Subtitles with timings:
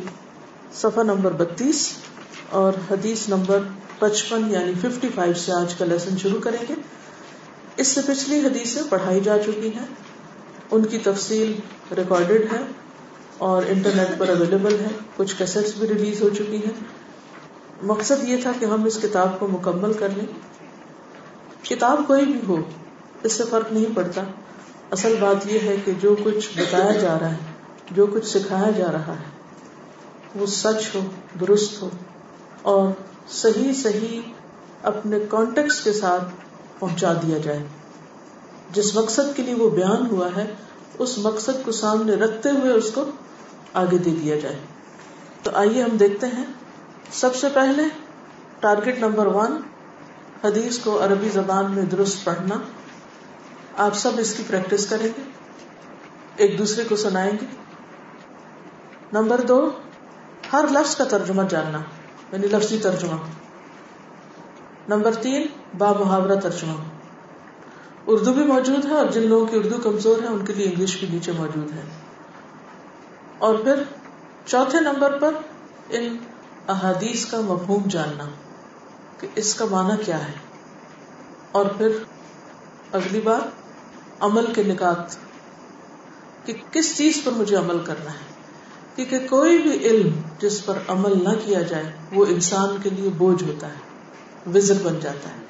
[0.72, 1.92] صفحہ نمبر بتیس
[2.50, 3.58] اور حدیث نمبر
[3.98, 6.74] پچپن یعنی ففٹی فائیو سے آج کا لیسن شروع کریں گے۔
[7.76, 9.86] اس سے پچھلی حدیثیں پڑھائی جا چکی ہیں۔
[10.70, 11.52] ان کی تفصیل
[11.96, 12.62] ریکارڈیڈ ہے
[13.38, 16.72] اور انٹرنیٹ پر اویلیبل ہے۔ کچھ کیسٹس بھی ریلیز ہو چکی ہیں۔
[17.82, 20.26] مقصد یہ تھا کہ ہم اس کتاب کو مکمل کر لیں۔
[21.64, 22.56] کتاب کوئی بھی ہو،
[23.22, 24.22] اس سے فرق نہیں پڑتا۔
[24.90, 27.53] اصل بات یہ ہے کہ جو کچھ بتایا جا رہا ہے
[27.90, 29.24] جو کچھ سکھایا جا رہا ہے،
[30.34, 31.00] وہ سچ ہو،
[31.40, 31.88] درست ہو
[32.62, 32.88] اور
[33.28, 34.20] صحیح صحیح
[34.82, 36.24] اپنے کانٹیکس کے ساتھ
[36.78, 37.64] پہنچا دیا جائے۔
[38.72, 40.54] جس مقصد کے لیے وہ بیان ہوا ہے،
[40.98, 43.04] اس مقصد کو سامنے رکھتے ہوئے اس کو
[43.74, 44.58] آگے دے دیا جائے۔
[45.42, 46.44] تو آئیے ہم دیکھتے ہیں۔
[47.12, 47.82] سب سے پہلے
[48.60, 49.56] ٹارگیٹ نمبر ون
[50.44, 52.54] حدیث کو عربی زبان میں درست پڑھنا۔
[53.76, 55.22] آپ سب اس کی پریکٹس کریں گے۔
[56.36, 57.46] ایک دوسرے کو سنائیں گے۔
[59.14, 59.70] نمبر دو،
[60.52, 61.78] ہر لفظ کا ترجمہ جاننا
[62.32, 63.16] یعنی لفظی ترجمہ۔
[64.88, 65.46] نمبر تین،
[65.78, 66.72] با محاورہ ترجمہ۔
[68.06, 70.96] اردو بھی موجود ہے اور جن لوگوں کی اردو کمزور ہے، ان کے لیے انگلش
[70.96, 71.82] بھی نیچے موجود ہے۔
[73.38, 73.82] اور پھر
[74.46, 75.34] چوتھے نمبر پر
[75.90, 76.16] ان
[76.68, 78.24] احادیث کا مفہوم جاننا،
[79.20, 80.32] کہ اس کا معنی کیا ہے۔
[81.52, 81.88] اور پھر
[82.92, 83.40] اگلی بار
[84.20, 85.16] عمل کے نکات،
[86.44, 88.33] کہ کس چیز پر مجھے عمل کرنا ہے۔
[88.96, 93.44] کیونکہ کوئی بھی علم جس پر عمل نہ کیا جائے، وہ انسان کے لیے بوجھ
[93.44, 93.80] ہوتا ہے،
[94.54, 95.44] وزر بن جاتا ہے۔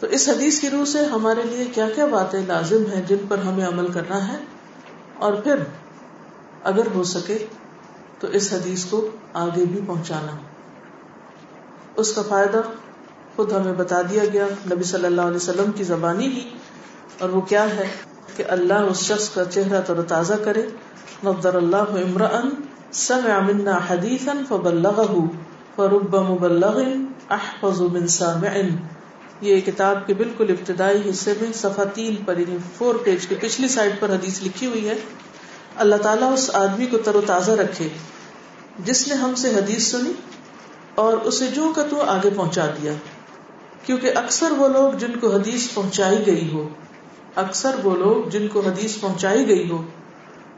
[0.00, 3.38] تو اس حدیث کی روح سے ہمارے لیے کیا کیا باتیں لازم ہیں جن پر
[3.38, 4.36] ہمیں عمل کرنا ہے؟
[5.18, 5.54] اور پھر
[6.62, 7.46] اگر ہو سکے
[8.20, 10.32] تو اس حدیث کو آگے بھی پہنچانا۔
[11.96, 12.60] اس کا فائدہ
[13.36, 16.50] خود ہمیں بتا دیا گیا۔ نبی صلی اللہ علیہ وسلم کی زبانی ہی،
[17.18, 17.88] اور وہ کیا ہے؟
[18.36, 20.62] کہ اللہ اس شخص کا چہرہ تر تازہ کرے۔
[21.24, 22.50] نبدر اللہ عمران
[22.92, 25.26] سمع منا حدیثا فبلغه
[25.76, 26.80] فرب مبلغ
[27.30, 28.58] احفظ من سامع۔
[29.40, 33.68] یہ کتاب کے بالکل ابتدائی حصے میں صفحہ تین پر یعنی فور پیج کے پچھلی
[33.68, 34.94] سائڈ پر حدیث لکھی ہوئی ہے۔
[35.76, 37.88] اللہ تعالیٰ اس آدمی کو تر و تازہ رکھے،
[38.78, 40.12] جس نے ہم سے حدیث سنی
[40.94, 42.92] اور اسے جو کا تو آگے پہنچا دیا۔
[43.86, 46.68] کیونکہ اکثر وہ لوگ جن کو حدیث پہنچائی گئی ہو
[47.36, 49.82] اکثر وہ لوگ جن کو حدیث پہنچائی گئی ہو،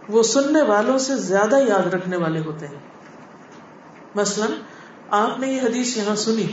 [0.09, 2.78] وہ سننے والوں سے زیادہ یاد رکھنے والے ہوتے ہیں۔
[4.15, 4.50] مثلاً،
[5.11, 6.47] آپ نے یہ حدیث یہاں سنی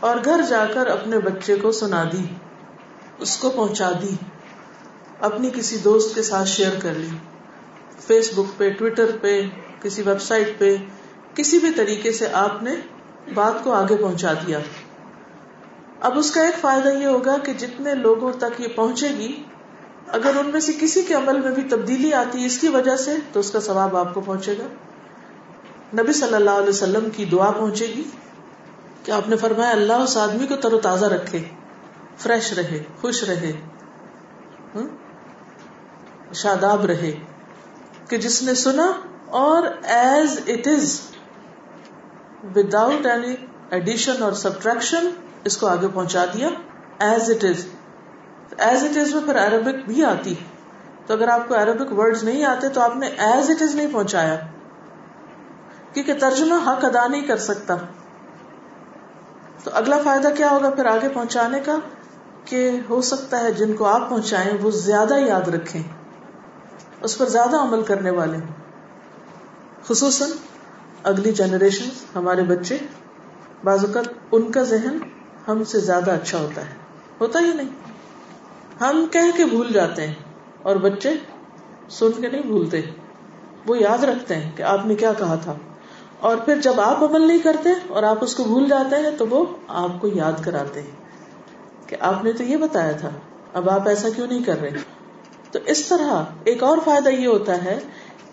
[0.00, 2.24] اور گھر جا کر اپنے بچے کو سنا دی،
[3.18, 4.14] اس کو پہنچا دی،
[5.20, 7.08] اپنی کسی دوست کے ساتھ شیئر کر لی،
[8.06, 9.42] فیس بک پہ، ٹویٹر پہ،
[9.82, 10.76] کسی ویب سائٹ پہ،
[11.34, 12.76] کسی بھی طریقے سے آپ نے
[13.34, 14.58] بات کو آگے پہنچا دیا۔
[16.02, 19.42] اب اس کا ایک فائدہ یہ ہوگا کہ جتنے لوگوں تک یہ پہنچے گی،
[20.08, 22.96] اگر ان میں سے کسی کے عمل میں بھی تبدیلی آتی ہے اس کی وجہ
[22.96, 24.66] سے، تو اس کا ثواب آپ کو پہنچے گا۔
[26.02, 28.02] نبی صلی اللہ علیہ وسلم کی دعا پہنچے گی
[29.04, 31.44] کہ آپ نے فرمایا، اللہ اس آدمی کو تر و تازہ رکھے،
[32.18, 33.52] فریش رہے، خوش رہے
[36.34, 37.12] شاداب رہے۔
[38.08, 38.92] کہ جس نے سنا،
[39.26, 41.00] اور as it is
[42.56, 43.34] without any
[43.70, 45.10] addition اور سبٹریکشن
[45.44, 46.48] اس کو آگے پہنچا دیا.
[46.98, 47.66] As it is
[48.58, 50.34] as it is میں پھر عربک بھی آتی.
[51.06, 53.92] تو اگر آپ کو عربک ورڈ نہیں آتے تو آپ نے ایز اٹ از نہیں
[53.92, 54.36] پہنچایا.
[55.92, 57.76] کیونکہ ترجمہ حق ادا نہیں کر سکتا.
[59.64, 61.78] تو اگلا فائدہ کیا ہوگا پھر آگے پہنچانے کا؟
[62.44, 65.82] کہ ہو سکتا ہے جن کو آپ پہنچائیں وہ زیادہ یاد رکھیں.
[67.02, 68.38] اس پر زیادہ عمل کرنے والے
[69.88, 70.30] خصوصاً
[71.02, 72.78] اگلی جنریشن، ہمارے بچے.
[73.64, 74.98] بعض اوقات ان کا ذہن
[75.48, 76.74] ہم سے زیادہ اچھا ہوتا ہے۔
[77.20, 77.68] ہوتا ہی نہیں۔
[78.82, 80.14] ہم کہہ کے بھول جاتے ہیں
[80.62, 81.10] اور بچے
[81.90, 82.80] سن کے نہیں بھولتے۔
[83.66, 85.54] وہ یاد رکھتے ہیں کہ آپ نے کیا کہا تھا۔
[86.20, 89.26] اور پھر جب آپ عمل نہیں کرتے اور آپ اس کو بھول جاتے ہیں تو
[89.28, 90.90] وہ آپ کو یاد کراتے ہیں
[91.86, 93.10] کہ آپ نے تو یہ بتایا تھا،
[93.52, 94.70] اب آپ ایسا کیوں نہیں کر رہے؟
[95.52, 97.78] تو اس طرح ایک اور فائدہ یہ ہوتا ہے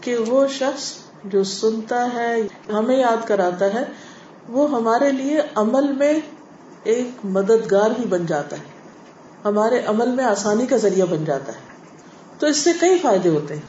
[0.02, 2.42] کہ وہ شخص جو سنتا ہے،
[2.74, 3.84] ہمیں یاد کراتا ہے،
[4.50, 6.14] وہ ہمارے لیے عمل میں
[6.84, 8.64] ایک مددگار بھی بن جاتا ہے۔
[9.46, 11.60] ہمارے عمل میں آسانی کا ذریعہ بن جاتا ہے۔
[12.40, 13.62] تو اس سے کئی فائدے ہوتے ہیں۔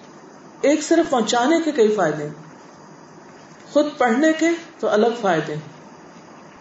[0.61, 2.29] ایک صرف پہنچانے کے کئی فائدے
[3.73, 4.49] خود پڑھنے کے
[4.79, 5.55] تو الگ فائدے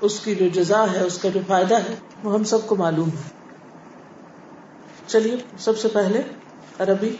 [0.01, 3.09] اس کی جو جزا ہے، اس کا جو فائدہ ہے، وہ ہم سب کو معلوم
[3.09, 3.29] ہے۔
[5.07, 6.21] چلیے، سب سے پہلے
[6.79, 7.15] عربی۔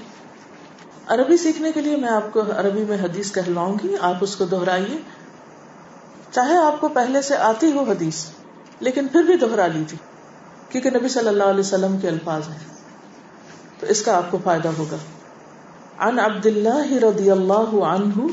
[1.08, 4.46] عربی سیکھنے کے لیے میں آپ کو عربی میں حدیث کہلواؤں گی۔ آپ اس کو
[4.46, 4.98] دوہرائیے
[6.32, 8.25] چاہے آپ کو پہلے سے آتی ہو حدیث۔
[8.80, 10.00] لیکن پھر بھی دوہرا لیجیے
[10.70, 12.80] کیونکہ نبی صلی اللہ علیہ وسلم کے الفاظ ہیں۔
[13.80, 14.96] تو اس کا آپ کو فائدہ ہوگا۔
[15.98, 18.28] عن عبد اللہ رضی اللہ عنہ،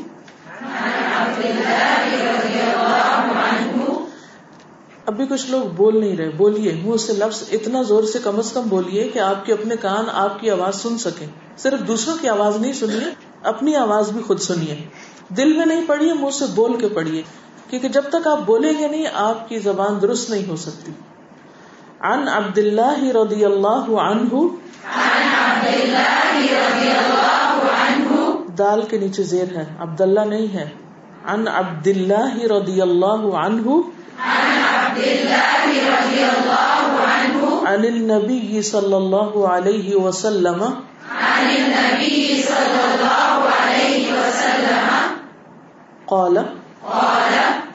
[5.05, 8.51] ابھی کچھ لوگ بول نہیں رہے، بولیے منہ سے لفظ اتنا زور سے کم از
[8.53, 11.27] کم بولیے کہ آپ کے اپنے کان آپ کی آواز سن سکیں۔
[11.57, 13.05] صرف دوسروں کی آواز نہیں سنیے،
[13.43, 14.87] اپنی آواز بھی خود سنیے۔
[15.29, 17.21] دل میں نہیں پڑھیے، منہ سے بول کے پڑھیے۔
[17.69, 20.91] کیونکہ جب تک آپ بولیں گے نہیں، آپ کی زبان درست نہیں ہو سکتی۔
[22.01, 24.33] عن عبد اللہ رضی اللہ عنہ،
[28.57, 30.69] دال کے نیچے زیر ہے عبد اللہ نہیں ہے۔
[31.25, 33.69] عن عبد اللہ رضی اللہ عنہ،
[37.65, 40.63] عن النبی صلی اللہ علیہ وسلم،
[46.05, 46.37] قال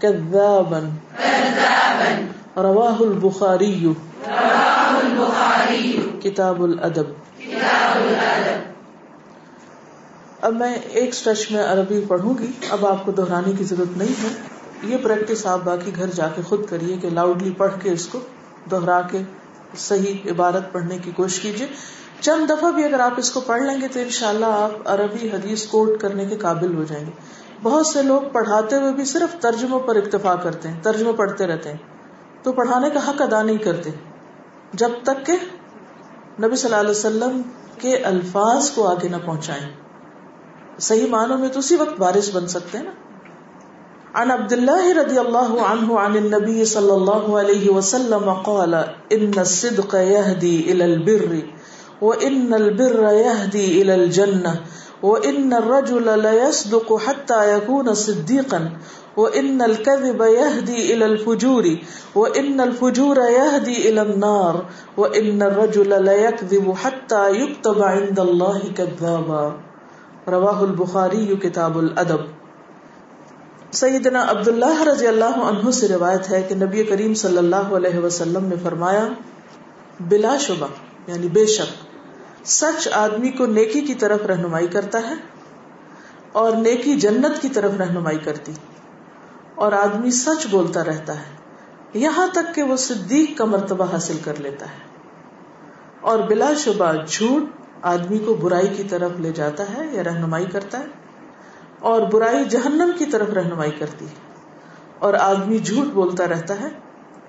[0.00, 0.80] كذابا
[2.56, 3.70] رواه البخاري
[6.22, 7.08] کتاب الادب.
[10.40, 12.50] اب میں ایک سٹرچ میں عربی پڑھوں گی.
[12.70, 14.32] اب آپ کو دہرانے کی ضرورت نہیں ہے.
[14.82, 18.18] یہ پریکٹس آپ باقی گھر جا کے خود کریے کہ لاؤڈلی پڑھ کے اس کو
[18.70, 19.20] دوہرا کے
[19.78, 21.68] صحیح عبارت پڑھنے کی کوشش کیجیے.
[22.20, 25.66] چند دفعہ بھی اگر آپ اس کو پڑھ لیں گے تو انشاءاللہ آپ عربی حدیث
[25.66, 27.10] کوٹ کرنے کے قابل ہو جائیں گے۔
[27.62, 31.70] بہت سے لوگ پڑھاتے ہوئے بھی صرف ترجموں پر اکتفا کرتے ہیں، ترجمے پڑھتے رہتے
[31.70, 31.76] ہیں۔
[32.42, 33.90] تو پڑھانے کا حق ادا نہیں کرتے۔
[34.72, 35.32] جب تک کہ
[36.42, 37.42] نبی صلی اللہ علیہ وسلم
[37.78, 39.72] کے الفاظ کو آگے نہ پہنچائیں۔
[40.78, 42.90] صحیح معنوں میں تو اسی وقت بارش بن سکتے ہیں نا۔
[44.22, 48.74] عن عبد الله رضي الله عنه عن النبي صلى الله عليه وسلم قال،
[49.10, 51.55] ان الصدق يهدي الى البر.
[52.02, 54.60] وان البر يهدي الى الجنه
[55.02, 58.70] وان الرجل لا يصدق حتى يكون صديقا
[59.16, 61.78] وان الكذب يهدي الى الفجور
[62.14, 64.66] وان الفجور يهدي الى النار
[64.96, 69.56] وان الرجل لا يكذب حتى يكتب عند الله كذابا
[70.28, 72.20] رواه البخاري كتاب الادب
[73.72, 78.44] سیدنا عبداللہ رضی اللہ عنہ سے روایت ہے کہ نبی کریم صلی اللہ علیہ وسلم
[78.44, 79.08] نے فرمایا،
[80.00, 80.66] بلا شبہ
[81.06, 81.85] یعنی بے شک
[82.46, 85.14] سچ آدمی کو نیکی کی طرف رہنمائی کرتا ہے
[86.32, 88.52] اور نیکی جنت کی طرف رہنمائی کرتی
[89.54, 91.36] اور آدمی سچ بولتا رہتا ہے۔
[91.94, 94.78] یہاں تک کہ وہ صدیق کا مرتبہ حاصل کر لیتا ہے۔
[96.00, 97.42] اور بلا شبہ جھوٹ
[97.82, 100.86] آدمی کو برائی کی طرف لے جاتا ہے یا رہنمائی کرتا ہے
[101.80, 104.14] اور برائی جہنم کی طرف رہنمائی کرتی ہے۔
[104.98, 106.68] اور آدمی جھوٹ بولتا رہتا ہے۔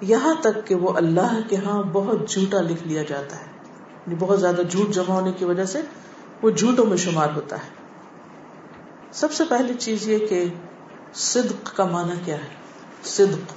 [0.02, 3.57] یہاں تک کہ وہ اللہ کے ہاں بہت جھوٹا لکھ لیا جاتا ہے۔
[4.08, 5.82] یعنی بہت زیادہ جھوٹ جمع ہونے کی وجہ سے
[6.42, 7.70] وہ جھوٹوں میں شمار ہوتا ہے۔
[9.12, 10.46] سب سے پہلی چیز یہ کہ
[11.14, 12.48] صدق کا معنی کیا ہے؟
[13.04, 13.54] صدق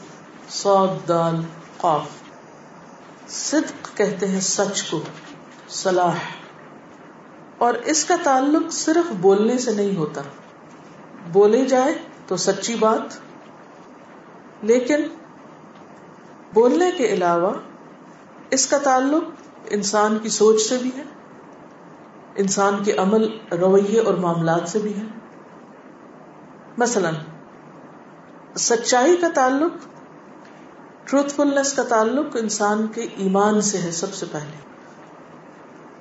[0.52, 1.36] سعود دال،
[1.76, 2.02] قاف۔
[3.28, 5.02] صدق کہتے ہیں سچ کو،
[5.68, 6.14] صلاح۔
[7.58, 10.22] اور اس کا تعلق صرف بولنے سے نہیں ہوتا۔
[11.32, 11.94] بولے جائے
[12.26, 13.14] تو سچی بات،
[14.64, 14.96] لیکن
[16.54, 17.50] بولنے کے علاوہ
[18.50, 19.39] اس کا تعلق
[19.70, 21.02] انسان کی سوچ سے بھی ہے،
[22.36, 25.02] انسان کے عمل رویے اور معاملات سے بھی ہے۔
[26.78, 27.10] مثلا،
[28.58, 29.72] سچائی کا تعلق
[31.04, 34.56] ٹروتھ فلنس کا تعلق انسان کے ایمان سے ہے سب سے پہلے۔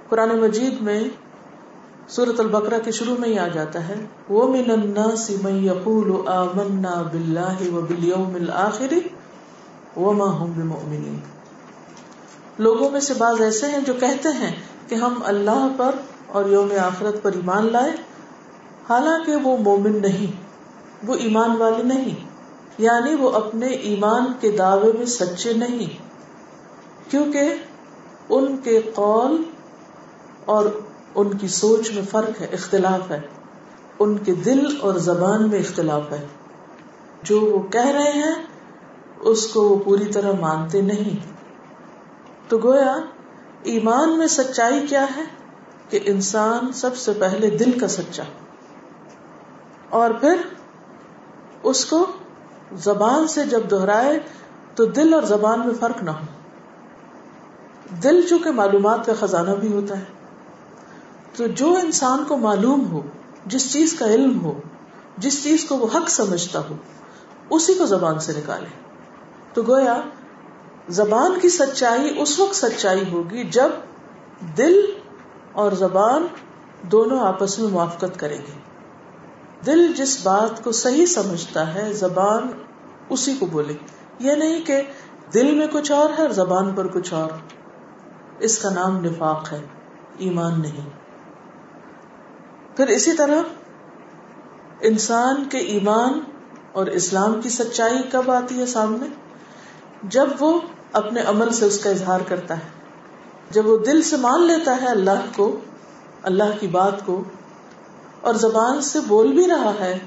[0.09, 1.03] قرآن مجید میں
[2.07, 7.01] سورت البقرہ کے شروع میں ہی آ جاتا ہے وہ من الناس من يقول آمنا
[7.01, 8.93] بالله وباليوم الآخر
[9.99, 11.19] وما هم بمؤمنين
[12.59, 14.51] لوگوں میں سے بعض ایسے ہیں جو کہتے ہیں
[14.87, 15.91] کہ ہم اللہ پر
[16.27, 17.91] اور یوم آخرت پر ایمان لائے،
[18.89, 20.31] حالانکہ وہ مومن نہیں،
[21.07, 22.15] وہ ایمان والے نہیں
[22.77, 25.97] یعنی وہ اپنے ایمان کے دعوے میں سچے نہیں،
[27.11, 27.53] کیونکہ
[28.29, 29.43] ان کے قول
[30.45, 30.65] اور
[31.15, 33.21] ان کی سوچ میں فرق ہے، اختلاف ہے،
[33.99, 36.25] ان کے دل اور زبان میں اختلاف ہے۔
[37.23, 38.35] جو وہ کہہ رہے ہیں،
[39.19, 41.38] اس کو وہ پوری طرح مانتے نہیں۔
[42.50, 42.96] تو گویا
[43.63, 45.22] ایمان میں سچائی کیا ہے
[45.89, 48.24] کہ انسان سب سے پہلے دل کا سچا
[49.89, 50.36] اور پھر
[51.63, 52.06] اس کو
[52.74, 54.20] زبان سے جب دہرائے
[54.75, 56.25] تو دل اور زبان میں فرق نہ ہو۔
[58.03, 60.03] دل چونکہ معلومات کا خزانہ بھی ہوتا ہے۔
[61.36, 63.01] تو جو انسان کو معلوم ہو،
[63.46, 64.62] جس چیز کا علم ہو،
[65.18, 66.75] جس چیز کو وہ حق سمجھتا ہو،
[67.50, 68.68] اسی کو زبان سے نکالے۔
[69.53, 70.01] تو گویا
[70.89, 73.69] زبان کی سچائی اس وقت سچائی ہوگی جب
[74.58, 74.81] دل
[75.51, 76.27] اور زبان
[76.81, 78.60] دونوں آپس میں موافقت کریں گے۔
[79.65, 82.51] دل جس بات کو صحیح سمجھتا ہے، زبان
[83.10, 83.74] اسی کو بولے۔
[84.19, 84.81] یہ نہیں کہ
[85.34, 87.29] دل میں کچھ اور ہے اور زبان پر کچھ اور۔
[88.39, 89.62] اس کا نام نفاق ہے،
[90.17, 90.89] ایمان نہیں۔
[92.77, 93.41] پھر اسی طرح
[94.81, 96.19] انسان کے ایمان
[96.72, 99.05] اور اسلام کی سچائی کب آتی ہے سامنے؟
[100.03, 100.62] جب وہ
[100.93, 102.79] اپنے عمل سے اس کا اظہار کرتا ہے۔
[103.50, 105.60] جب وہ دل سے مان لیتا ہے اللہ کو،
[106.24, 107.24] اللہ کی بات کو،
[108.22, 110.00] اور زبان سے بول بھی رہا ہے،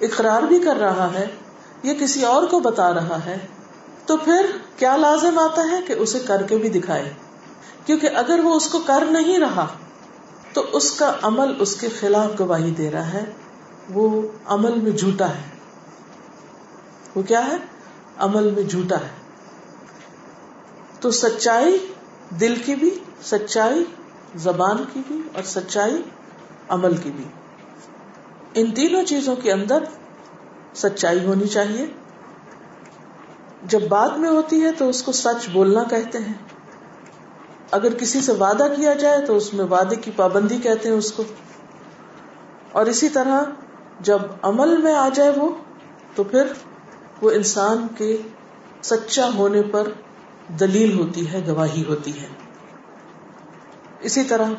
[0.00, 1.26] اقرار بھی کر رہا ہے
[1.82, 3.38] یہ کسی اور کو بتا رہا ہے،
[4.06, 4.46] تو پھر
[4.76, 7.12] کیا لازم آتا ہے کہ اسے کر کے بھی دکھائے؟
[7.86, 9.66] کیونکہ اگر وہ اس کو کر نہیں رہا،
[10.52, 13.24] تو اس کا عمل اس کے خلاف گواہی دے رہا ہے۔
[13.94, 15.42] وہ عمل میں جھوٹا ہے۔
[17.14, 17.56] وہ کیا ہے؟
[18.18, 19.25] عمل میں جھوٹا ہے۔
[21.06, 21.92] تو سچائی
[22.40, 23.84] دل کی بھی، سچائی
[24.34, 26.02] زبان کی بھی اور سچائی
[26.68, 27.24] عمل کی بھی۔
[28.54, 29.84] ان تینوں چیزوں کے اندر
[30.74, 31.86] سچائی ہونی چاہیے۔
[33.62, 36.34] جب بات میں ہوتی ہے تو اس کو سچ بولنا کہتے ہیں۔
[37.70, 41.12] اگر کسی سے وعدہ کیا جائے تو اس میں وعدے کی پابندی کہتے ہیں اس
[41.12, 41.22] کو۔
[42.72, 43.42] اور اسی طرح
[44.00, 45.50] جب عمل میں آ جائے وہ،
[46.14, 46.46] تو پھر
[47.22, 48.16] وہ انسان کے
[48.82, 49.88] سچا ہونے پر
[50.48, 52.26] دلیل ہوتی ہے، گواہی ہوتی ہے۔
[54.00, 54.50] اسی طرح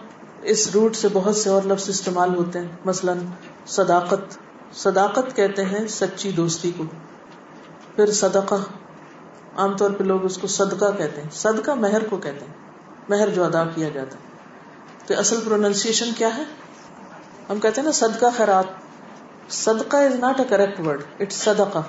[0.42, 3.18] اس روٹ سے بہت سے اور لفظ استعمال ہوتے ہیں۔ مثلاً
[3.68, 4.38] صداقت
[4.74, 6.84] صداقت کہتے ہیں سچی دوستی کو۔
[7.96, 8.56] پھر صدقہ،
[9.56, 12.54] عام طور پہ لوگ اس کو صدقہ کہتے ہیں۔ صدقہ مہر کو کہتے ہیں۔
[13.10, 14.24] مہر جو ادا کیا جاتا ہے۔
[15.06, 16.44] تو اصل پروننسیشن کیا ہے؟
[17.50, 18.66] ہم کہتے ہیں نا صدقہ خیرات۔
[19.50, 21.80] صدقہ is not a correct word it صدقہ۔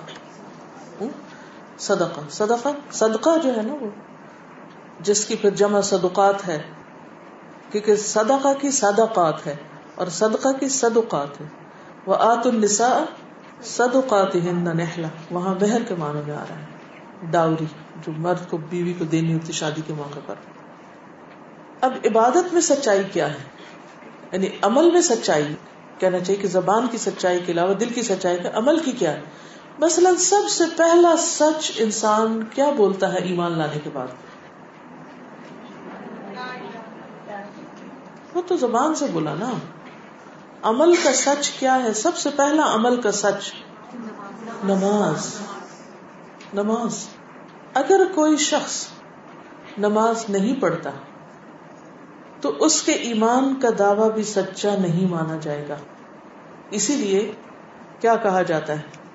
[1.78, 3.88] صدقہ صدقہ صدقہ جو ہے نا وہ،
[5.00, 6.62] جس کی پھر جمع صدقات ہے،
[7.70, 9.56] کیونکہ صدقہ کی صدقات ہے
[9.94, 11.46] اور صدقہ کی صدقات ہے۔
[12.06, 12.98] وہ آت النساء
[13.62, 16.64] صدقات ہند نہلا وہاں بہر کے معنی میں آ رہا ہے۔
[17.30, 17.66] ڈاوری
[18.06, 20.34] جو مرد کو، بیوی کو دینی ہوتی شادی کے موقع پر۔
[21.80, 23.38] اب عبادت میں سچائی کیا ہے؟
[24.32, 25.54] یعنی عمل میں سچائی،
[25.98, 29.12] کہنا چاہیے کہ زبان کی سچائی کے علاوہ دل کی سچائی کا عمل کی کیا
[29.12, 29.20] ہے؟
[29.78, 34.06] مثلاً سب سے پہلا سچ انسان کیا بولتا ہے ایمان لانے کے بعد؟
[38.34, 39.50] وہ تو زبان سے بولا نا۔
[40.62, 43.52] عمل کا سچ کیا ہے؟ سب سے پہلا عمل کا سچ
[44.64, 45.34] نماز۔
[46.54, 47.06] نماز۔
[47.74, 48.86] اگر کوئی شخص
[49.78, 50.90] نماز نہیں پڑھتا،
[52.40, 55.76] تو اس کے ایمان کا دعوی بھی سچا نہیں مانا جائے گا۔
[56.70, 57.32] اسی لیے
[58.00, 59.07] کیا کہا جاتا ہے؟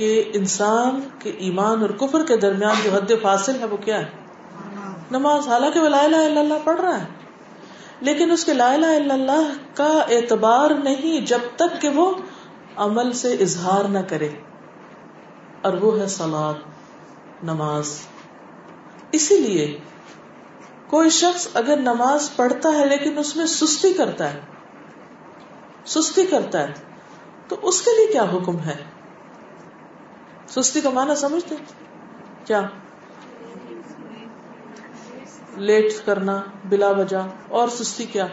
[0.00, 4.08] کہ انسان کے ایمان اور کفر کے درمیان جو حد فاصل ہے وہ کیا ہے؟
[5.10, 5.48] نماز.
[5.48, 7.06] حالانکہ وہ لا الہ الا اللہ پڑھ رہا ہے.
[8.00, 12.12] لیکن اس کے لا الہ الا اللہ کا اعتبار نہیں جب تک کہ وہ
[12.76, 14.28] عمل سے اظہار نہ کرے.
[15.62, 16.62] اور وہ ہے سلاد
[17.42, 17.90] نماز.
[19.12, 19.66] اسی لیے
[20.86, 24.40] کوئی شخص اگر نماز پڑھتا ہے لیکن اس میں سستی کرتا ہے،
[25.86, 26.72] سستی کرتا ہے،
[27.48, 28.76] تو اس کے لیے کیا حکم ہے؟
[30.50, 31.54] سستی کا معنی سمجھتے
[32.44, 32.62] کیا؟
[35.56, 38.26] لیٹ کرنا، بلا وجہ، اور سستی کیا؟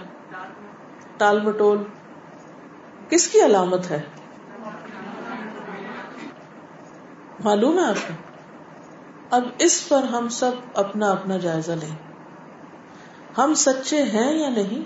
[1.17, 1.83] ٹال مٹول۔
[3.09, 4.01] کس کی علامت ہے؟
[7.43, 8.13] معلوم ہے آپ کو؟
[9.31, 11.95] اب اس پر ہم سب اپنا اپنا جائزہ لیں۔
[13.37, 14.83] ہم سچے ہیں یا نہیں؟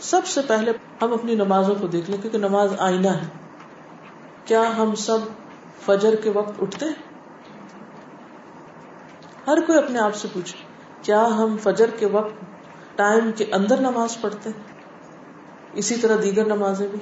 [0.00, 3.26] سب سے پہلے ہم اپنی نمازوں کو دیکھ لیں، کیونکہ نماز آئینہ ہے۔
[4.44, 5.18] کیا ہم سب
[5.80, 6.86] فجر کے وقت اٹھتے
[9.46, 10.58] ہر کوئی اپنے آپ سے پوچھے،
[11.02, 12.34] کیا ہم فجر کے وقت
[12.98, 14.50] ٹائم کے اندر نماز پڑھتے
[15.72, 16.98] اسی طرح دیگر نمازیں بھی۔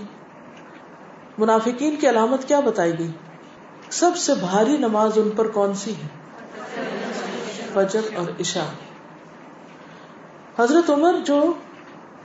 [1.39, 3.11] منافقین کی علامت کیا بتائی گئی؟
[3.91, 6.09] سب سے بھاری نماز ان پر کون سی ہے؟
[7.75, 8.73] فجر اور عشاء۔
[10.59, 11.53] حضرت عمر جو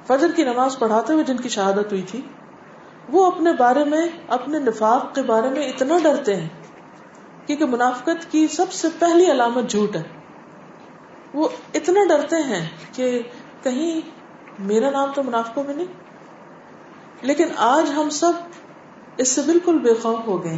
[0.08, 2.22] فجر کی نماز پڑھاتے ہوئے جن کی شہادت ہوئی تھی
[3.10, 6.48] وہ اپنے بارے میں، اپنے نفاق کے بارے میں اتنا ڈرتے ہیں
[7.48, 10.02] کیونکہ منافقت کی سب سے پہلی علامت جھوٹ ہے۔
[11.34, 13.22] وہ اتنا ڈرتے ہیں کہ
[13.64, 14.02] کہیں
[14.60, 15.88] میرا نام تو منافقوں میں نہیں،
[17.22, 18.32] لیکن آج ہم سب
[19.18, 20.58] اس سے بالکل بے خوف ہو گئے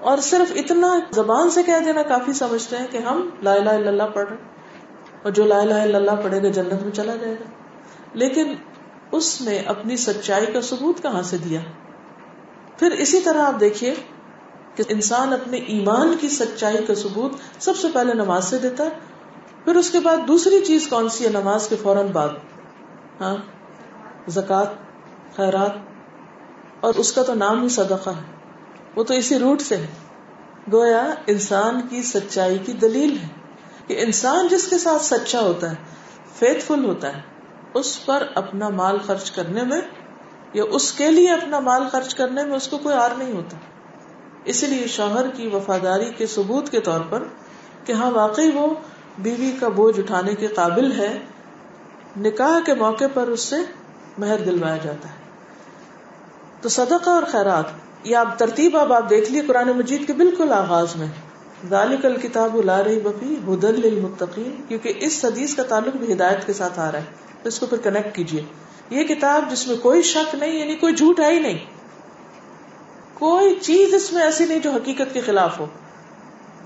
[0.00, 3.88] اور صرف اتنا زبان سے کہہ دینا کافی سمجھتے ہیں کہ ہم لا الہ الا
[3.88, 4.36] اللہ پڑھ رہے
[5.22, 7.48] اور جو لا الہ الا اللہ پڑھے گا جنت میں چلا جائے گا۔
[8.14, 8.54] لیکن
[9.12, 11.60] اس نے اپنی سچائی کا ثبوت کہاں سے دیا؟
[12.78, 13.94] پھر اسی طرح آپ دیکھیے
[14.74, 18.90] کہ انسان اپنے ایمان کی سچائی کا ثبوت سب سے پہلے نماز سے دیتا ہے،
[19.64, 22.28] پھر اس کے بعد دوسری چیز کون سی ہے؟ نماز کے فوراً بعد
[23.20, 23.36] ہاں
[24.28, 24.66] زکات
[25.36, 25.70] خیرات،
[26.80, 28.22] اور اس کا تو نام ہی صدقہ ہے۔
[28.96, 29.86] وہ تو اسی روٹ سے ہے۔
[30.72, 33.28] گویا انسان کی سچائی کی دلیل ہے
[33.86, 35.76] کہ انسان جس کے ساتھ سچا ہوتا ہے
[36.38, 37.29] فیتھ فل ہوتا ہے
[37.74, 39.80] اس پر اپنا مال خرچ کرنے میں
[40.52, 43.56] یا اس کے لیے اپنا مال خرچ کرنے میں اس کو کوئی آر نہیں ہوتا۔
[44.44, 47.22] اسی لیے شوہر کی وفاداری کے ثبوت کے طور پر
[47.84, 48.74] کہ ہاں واقعی وہ
[49.18, 51.18] بیوی کا بوجھ اٹھانے کے قابل ہے،
[52.16, 53.56] نکاح کے موقع پر اس سے
[54.18, 55.14] مہر دلوایا جاتا ہے۔
[56.60, 57.64] تو صدقہ اور خیرات،
[58.04, 61.06] یہ آپ ترتیب اب آپ دیکھ لیے قرآن مجید کے بالکل آغاز میں۔
[61.68, 66.52] ذالک الکتاب لا ریب فیہ ہدی للمتقین، کیونکہ اس حدیث کا تعلق بھی ہدایت کے
[66.52, 68.44] ساتھ آ رہا ہے۔ اس کو پھر کنیکٹ کیجیے
[68.90, 71.58] یہ کتاب جس میں کوئی شک نہیں یعنی کوئی جھوٹ ہے ہی نہیں۔
[73.14, 75.66] کوئی چیز اس میں ایسی نہیں جو حقیقت کے خلاف ہو۔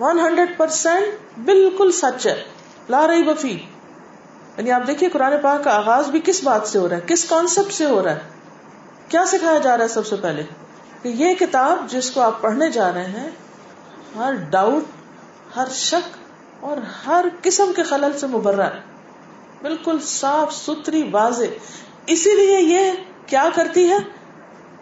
[0.00, 2.44] ون ہنڈریڈ پرسینٹ بالکل سچ ہے۔
[2.88, 3.52] لا رہی بفی
[4.56, 7.24] یعنی آپ دیکھیے قرآن پاک کا آغاز بھی کس بات سے ہو رہا ہے؟ کس
[7.24, 8.20] کانسیپٹ سے ہو رہا ہے؟
[9.08, 10.42] کیا سکھایا جا رہا ہے سب سے پہلے؟
[11.02, 13.30] کہ یہ کتاب جس کو آپ پڑھنے جا رہے ہیں،
[14.16, 14.82] ہر ڈاؤٹ
[15.56, 16.16] ہر شک
[16.64, 18.93] اور ہر قسم کے خلل سے مبرہ ہے۔
[19.64, 21.44] بالکل صاف ستھری واضح۔
[22.06, 22.92] اسی لیے یہ
[23.26, 23.96] کیا کرتی ہے؟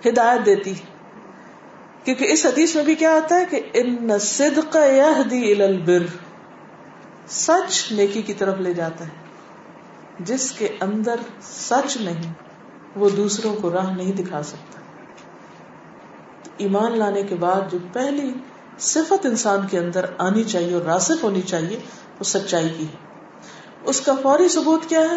[0.08, 0.74] ہدایت دیتی۔
[2.04, 4.76] کیونکہ اس حدیث میں بھی کیا آتا ہے کہ ان صدق
[5.60, 6.02] البر
[7.28, 9.10] سچ نیکی کی طرف لے جاتا ہے۔
[10.20, 12.32] جس کے اندر سچ نہیں،
[12.96, 14.80] وہ دوسروں کو راہ نہیں دکھا سکتا۔
[16.56, 18.32] ایمان لانے کے بعد جو پہلی
[18.78, 21.76] صفت انسان کے اندر آنی چاہیے اور راسک ہونی چاہیے،
[22.18, 23.11] وہ سچائی کی ہے۔
[23.84, 25.16] اس کا فوری ثبوت کیا ہے؟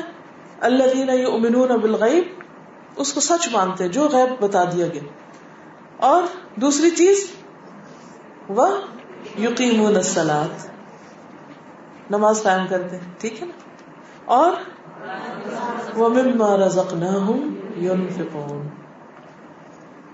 [0.59, 2.23] اللہ دینا امنون بالغیب،
[2.95, 5.01] اس کو سچ مانتے جو غیب بتا دیا گیا۔
[5.97, 6.23] اور
[6.55, 7.31] دوسری چیز،
[8.49, 8.67] وہ
[9.39, 10.47] یقین السلاد
[12.09, 13.63] نماز قائم کرتے ٹھیک ہے نا؟
[14.25, 14.51] اور
[15.95, 18.67] وہ مما رزقنا ہوں یونفقون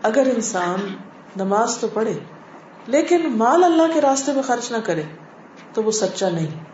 [0.03, 0.95] اگر انسان
[1.35, 2.19] نماز تو پڑھے،
[2.87, 5.03] لیکن مال اللہ کے راستے میں خرچ نہ کرے،
[5.73, 6.70] تو وہ سچا نہیں۔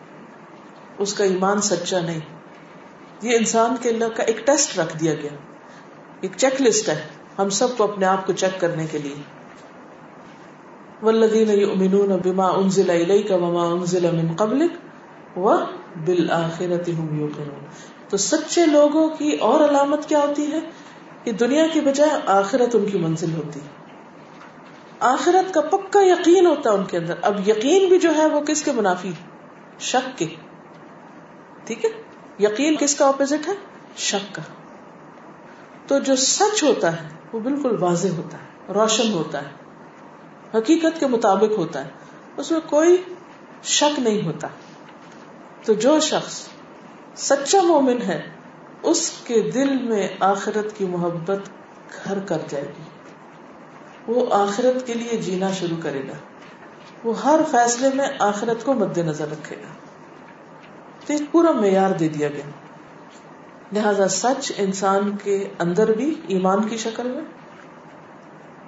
[0.97, 2.19] اس کا ایمان سچا نہیں۔
[3.21, 5.31] یہ انسان کے اللہ کا ایک ٹیسٹ رکھ دیا گیا۔
[6.21, 7.01] ایک چیک لسٹ ہے۔
[7.39, 9.15] ہم سب کو اپنے آپ کو چیک کرنے کے لیے۔
[11.01, 14.71] ولدین یؤمنون بما انزل الیک وما انزل من قبلک
[15.37, 17.65] وبالآخرۃ هم یوقنون
[18.09, 20.59] تو سچے لوگوں کی اور علامت کیا ہوتی ہے؟
[21.23, 23.67] کہ دنیا کی بجائے آخرت ان کی منزل ہوتی۔ ہے
[24.99, 28.41] آخرت کا پکا یقین ہوتا ہے ان کے اندر۔ اب یقین بھی جو ہے وہ
[28.41, 29.11] کس کے منافی؟
[29.79, 30.25] شک کے۔
[31.67, 31.89] ٹھیک ہے؟
[32.39, 33.53] یقین کس کا اپوزٹ ہے؟
[33.97, 34.41] شک کا۔
[35.87, 39.49] تو جو سچ ہوتا ہے، وہ بالکل واضح ہوتا ہے، روشن ہوتا ہے،
[40.57, 41.89] حقیقت کے مطابق ہوتا ہے،
[42.37, 43.03] اس میں کوئی
[43.63, 44.47] شک نہیں ہوتا۔
[45.65, 46.47] تو جو شخص
[47.15, 48.29] سچا مومن ہے،
[48.83, 51.39] اس کے دل میں آخرت کی محبت
[52.03, 52.83] گھر کر جائے گی۔
[54.07, 56.13] وہ آخرت کے لیے جینا شروع کرے گا۔
[57.03, 59.86] وہ ہر فیصلے میں آخرت کو مد نظر رکھے گا۔
[61.07, 62.49] تو ایک پورا معیار دے دیا گیا۔
[63.73, 67.23] لہذا سچ انسان کے اندر بھی ایمان کی شکل میں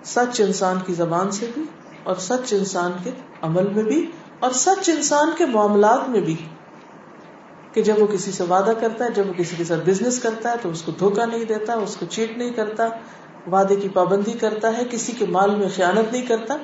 [0.03, 1.63] سچ انسان کی زبان سے بھی
[2.03, 6.35] اور سچ انسان کے عمل میں بھی اور سچ انسان کے معاملات میں بھی۔
[7.73, 10.51] کہ جب وہ کسی سے وعدہ کرتا ہے، جب وہ کسی کے ساتھ بزنس کرتا
[10.51, 12.87] ہے، تو اس کو دھوکا نہیں دیتا، اس کو چیٹ نہیں کرتا،
[13.51, 16.57] وعدے کی پابندی کرتا ہے، کسی کے مال میں خیانت نہیں کرتا۔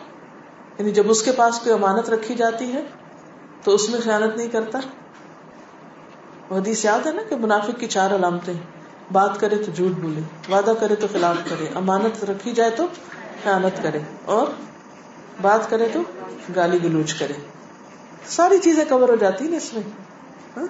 [0.80, 2.84] یعنی جب اس کے پاس کوئی امانت رکھی جاتی ہے،
[3.64, 4.80] تو اس میں خیانت نہیں کرتا۔
[6.52, 8.54] حدیث یاد ہے نا کہ منافق کی چار علامتیں
[9.12, 12.88] بات کرے تو جھوٹ بولے، وعدہ کرے تو خلاف کرے، امانت رکھی جائے تو
[13.44, 14.48] خیانت کرے، اور
[15.42, 16.02] بات کرے تو
[16.56, 17.34] گالی گلوچ کرے۔
[18.28, 19.84] ساری چیزیں کور ہو جاتی نا اس میں۔
[20.58, 20.66] ہاں؟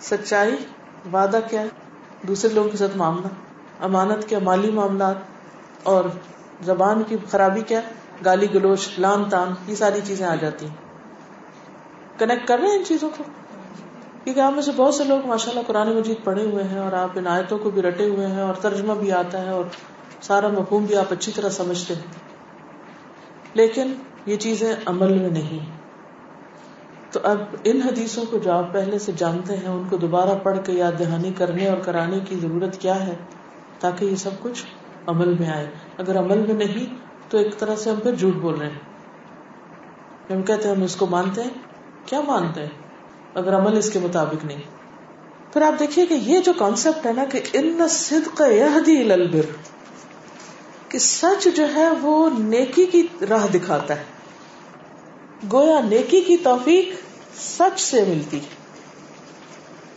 [0.00, 0.56] سچائی،
[1.12, 1.68] وعدہ کیا ہے؟
[2.28, 3.28] دوسرے لوگوں کے ساتھ معاملہ۔
[3.80, 5.16] امانت کیا، مالی معاملات،
[5.82, 6.04] اور
[6.64, 7.80] زبان کی خرابی کیا،
[8.24, 10.74] گالی گلوچ، لان تان، یہ ساری چیزیں آ جاتی ہیں۔
[12.18, 13.24] کنیکٹ کر رہے ہیں ان چیزوں کو؟
[14.26, 16.92] کیونکہ آپ میں سے بہت سے لوگ ماشاء اللہ قرآن مجید پڑھے ہوئے ہیں اور
[16.92, 19.64] آپ ان آیتوں کو بھی رٹے ہوئے ہیں اور ترجمہ بھی آتا ہے اور
[20.20, 22.02] سارا مفہوم بھی آپ اچھی طرح سمجھتے ہیں۔
[23.54, 23.94] لیکن
[24.26, 25.58] یہ چیزیں عمل میں نہیں۔
[27.12, 30.58] تو اب ان حدیثوں کو جو آپ پہلے سے جانتے ہیں، ان کو دوبارہ پڑھ
[30.64, 33.14] کے یاد دہانی کرنے اور کرانے کی ضرورت کیا ہے
[33.80, 34.64] تاکہ یہ سب کچھ
[35.06, 36.94] عمل میں آئے؟ اگر عمل میں نہیں،
[37.30, 38.78] تو ایک طرح سے ہم پھر جھوٹ بول رہے ہیں۔
[40.32, 41.50] ہم کہتے ہیں ہم اس کو مانتے ہیں۔
[42.06, 42.85] کیا مانتے ہیں؟
[43.36, 44.62] اگر عمل اس کے مطابق نہیں۔
[45.52, 49.46] پھر آپ دیکھیے کہ یہ جو کانسیپٹ ہے نا کہ ان صدق یہدی البر،
[50.88, 54.02] کہ سچ جو ہے وہ نیکی کی راہ دکھاتا ہے۔
[55.52, 56.94] گویا نیکی کی توفیق
[57.38, 58.40] سچ سے ملتی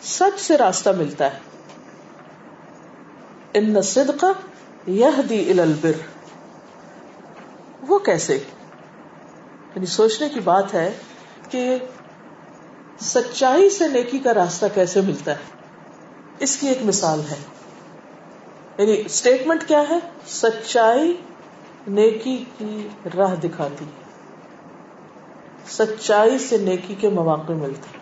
[0.03, 1.39] سچ سے راستہ ملتا ہے۔
[3.53, 4.25] ان صدق
[4.87, 5.91] یہدی البر۔
[7.87, 8.35] وہ کیسے؟
[9.75, 10.91] یعنی سوچنے کی بات ہے
[11.49, 11.77] کہ
[13.01, 15.37] سچائی سے نیکی کا راستہ کیسے ملتا ہے؟
[16.39, 17.35] اس کی ایک مثال ہے۔
[18.77, 21.17] یعنی اسٹیٹمنٹ کیا ہے؟ سچائی
[21.87, 23.85] نیکی کی راہ دکھاتی
[25.67, 27.99] سچائی سے نیکی کے مواقع ملتے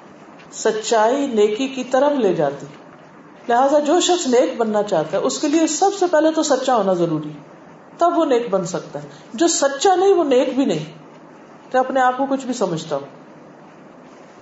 [0.52, 2.66] سچائی نیکی کی طرف لے جاتی
[3.50, 6.76] لہذا جو شخص نیک بننا چاہتا ہے، اس کے لیے سب سے پہلے تو سچا
[6.76, 7.32] ہونا ضروری
[7.98, 10.86] تب وہ نیک بن سکتا ہے۔ جو سچا نہیں، وہ نیک بھی نہیں۔
[11.72, 13.27] کہ اپنے آپ کو کچھ بھی سمجھتا ہوں۔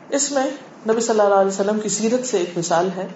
[0.09, 0.45] اس میں
[0.89, 3.07] نبی صلی اللہ علیہ وسلم کی سیرت سے ایک مثال ہے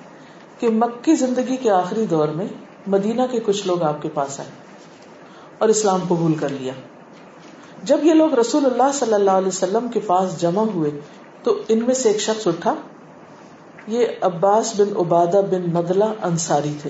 [0.60, 2.48] کہ مکی زندگی کے آخری دور میں
[2.88, 4.50] مدینہ کے کچھ لوگ آپ کے پاس آئے
[5.58, 6.74] اور اسلام قبول کر لیا۔
[7.84, 10.92] جب یہ لوگ رسول اللہ صلی اللہ علیہ وسلم کے پاس جمع ہوئے
[11.44, 12.76] تو ان میں سے ایک شخص اٹھا۔
[13.88, 16.90] یہ عباس بن عبادہ بن ندلہ انصاری تھے۔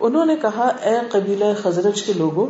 [0.00, 2.46] انہوں نے کہا، اے قبیلہ خزرج کے لوگوں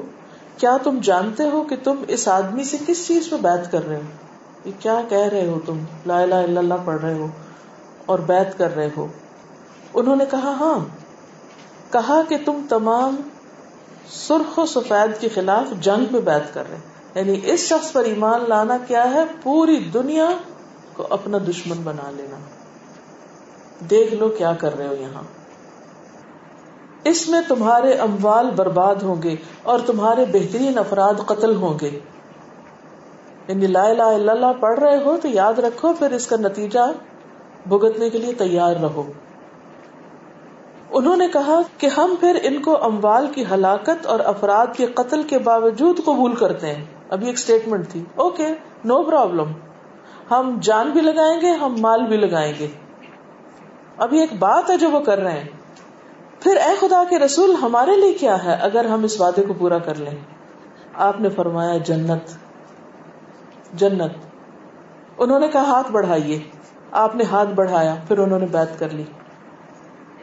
[0.59, 3.97] کیا تم جانتے ہو کہ تم اس آدمی سے کس چیز پہ بیت کر رہے
[3.97, 4.34] ہو؟
[4.65, 7.27] یہ کیا کہہ رہے ہو تم؟ لا الہ الا اللہ پڑھ رہے ہو
[8.07, 9.07] اور بیت کر رہے ہو۔
[9.95, 10.85] انہوں نے کہا ہاں۔
[11.93, 13.17] کہا کہ تم تمام
[14.09, 16.77] سرخ و سفید کے خلاف جنگ میں بیت کر رہے
[17.15, 20.29] یعنی اس شخص پر ایمان لانا کیا ہے؟ پوری دنیا
[20.93, 22.37] کو اپنا دشمن بنا لینا۔
[23.91, 25.23] دیکھ لو کیا کر رہے ہو یہاں۔
[27.05, 32.01] اس میں تمہارے اموال برباد ہوں گے اور تمہارے بہترین افراد قتل ہوں گے۔
[33.49, 36.93] یعنی لا الہ الا اللہ پڑھ رہے ہو تو یاد رکھو، پھر اس کا نتیجہ
[37.69, 39.13] بھگتنے کے لیے تیار رہو۔
[40.91, 45.23] انہوں نے کہا کہ ہم پھر ان کو اموال کی ہلاکت اور افراد کے قتل
[45.23, 48.49] کے باوجود قبول کرتے ہیں۔ ابھی ایک اسٹیٹمنٹ تھی۔ اوکے
[48.85, 49.53] نو پرابلم
[50.31, 52.67] ہم جان بھی لگائیں گے، ہم مال بھی لگائیں گے۔
[53.97, 55.49] ابھی ایک بات ہے جو وہ کر رہے ہیں۔
[56.41, 59.79] پھر اے خدا کے رسول، ہمارے لیے کیا ہے اگر ہم اس وعدے کو پورا
[59.79, 60.19] کر لیں؟
[60.95, 62.44] آپ نے فرمایا جنت۔
[63.75, 64.13] جنت۔
[65.19, 66.39] انہوں نے کہا، ہاتھ بڑھائیے۔
[66.91, 69.05] آپ نے ہاتھ بڑھایا، پھر انہوں نے بیت کر لی۔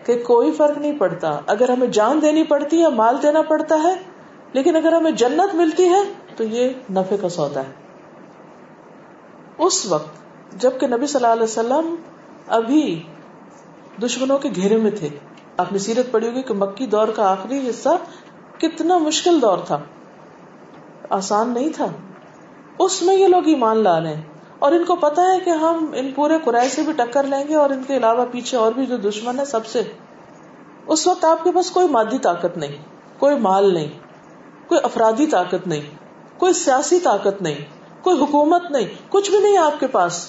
[0.06, 3.96] کہ کوئی فرق نہیں پڑتا۔ اگر ہمیں جان دینی پڑتی ہے، مال دینا پڑتا ہے،
[4.54, 6.02] لیکن اگر ہمیں جنت ملتی ہے،
[6.36, 7.72] تو یہ نفے کا سودا ہے۔
[9.58, 10.10] اس وقت
[10.62, 11.96] جبکہ نبی صلی اللہ علیہ وسلم
[12.48, 13.04] ابھی
[14.04, 15.10] دشمنوں کے گھیرے میں تھے۔
[15.58, 17.90] آپ نے سیرت پڑی ہوگی کہ مکی دور کا آخری حصہ
[18.58, 19.80] کتنا مشکل دور تھا۔
[21.10, 21.86] آسان نہیں تھا۔
[22.82, 24.22] اس میں یہ لوگ ایمان لا رہے ہیں
[24.60, 27.56] اور ان کو پتا ہے کہ ہم ان پورے قرائے سے بھی ٹکر لیں گے
[27.56, 29.82] اور ان کے علاوہ پیچھے اور بھی جو دشمن ہے سب سے۔
[30.88, 32.76] اس وقت آپ کے پاس کوئی مادی طاقت نہیں،
[33.20, 33.88] کوئی مال نہیں،
[34.68, 35.82] کوئی افرادی طاقت نہیں،
[36.38, 37.56] کوئی سیاسی طاقت نہیں،
[38.02, 40.28] کوئی حکومت نہیں، کچھ بھی نہیں آپ کے پاس۔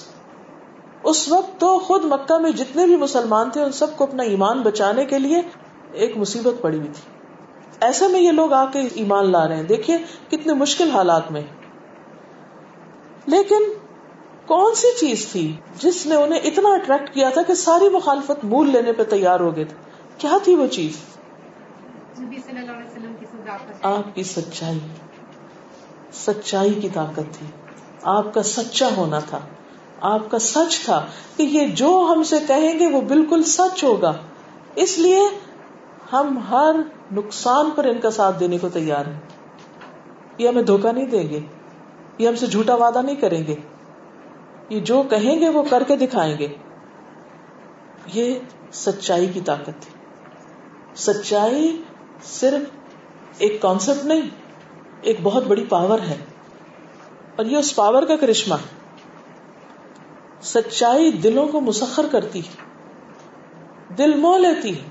[1.03, 4.61] اس وقت تو خود مکہ میں جتنے بھی مسلمان تھے، ان سب کو اپنا ایمان
[4.61, 5.41] بچانے کے لیے
[5.91, 7.13] ایک مصیبت پڑی ہوئی تھی۔
[7.81, 9.97] ایسے میں یہ لوگ آ کے ایمان لا رہے ہیں۔ دیکھیے
[10.29, 11.41] کتنے مشکل حالات میں۔
[13.25, 13.63] لیکن
[14.45, 18.69] کون سی چیز تھی جس نے انہیں اتنا اٹریکٹ کیا تھا کہ ساری مخالفت مول
[18.69, 19.75] لینے پہ تیار ہو گئے تھے؟
[20.17, 20.97] کیا تھی وہ چیز؟
[23.81, 24.79] آپ کی سچائی
[26.13, 27.47] سچائی کی طاقت تھی۔
[28.03, 29.39] آپ کا سچا ہونا تھا۔
[30.01, 31.05] آپ کا سچ تھا
[31.37, 34.13] کہ یہ جو ہم سے کہیں گے وہ بالکل سچ ہوگا۔
[34.75, 35.19] اس لیے
[36.13, 36.75] ہم ہر
[37.11, 39.19] نقصان پر ان کا ساتھ دینے کو تیار ہیں۔
[40.37, 41.39] یہ ہمیں دھوکہ نہیں دیں گے۔
[42.17, 43.55] یہ ہم سے جھوٹا وعدہ نہیں کریں گے۔
[44.69, 46.47] یہ جو کہیں گے وہ کر کے دکھائیں گے۔
[48.13, 48.39] یہ
[48.71, 49.91] سچائی کی طاقت تھی۔
[50.95, 51.81] سچائی
[52.23, 52.69] صرف
[53.37, 54.21] ایک کانسیپٹ نہیں،
[55.01, 56.17] ایک بہت بڑی پاور ہے۔
[57.35, 58.55] اور یہ اس پاور کا کرشمہ۔
[60.41, 62.63] سچائی دلوں کو مسخر کرتی ہے۔
[63.97, 64.89] دل مو لیتی ہے۔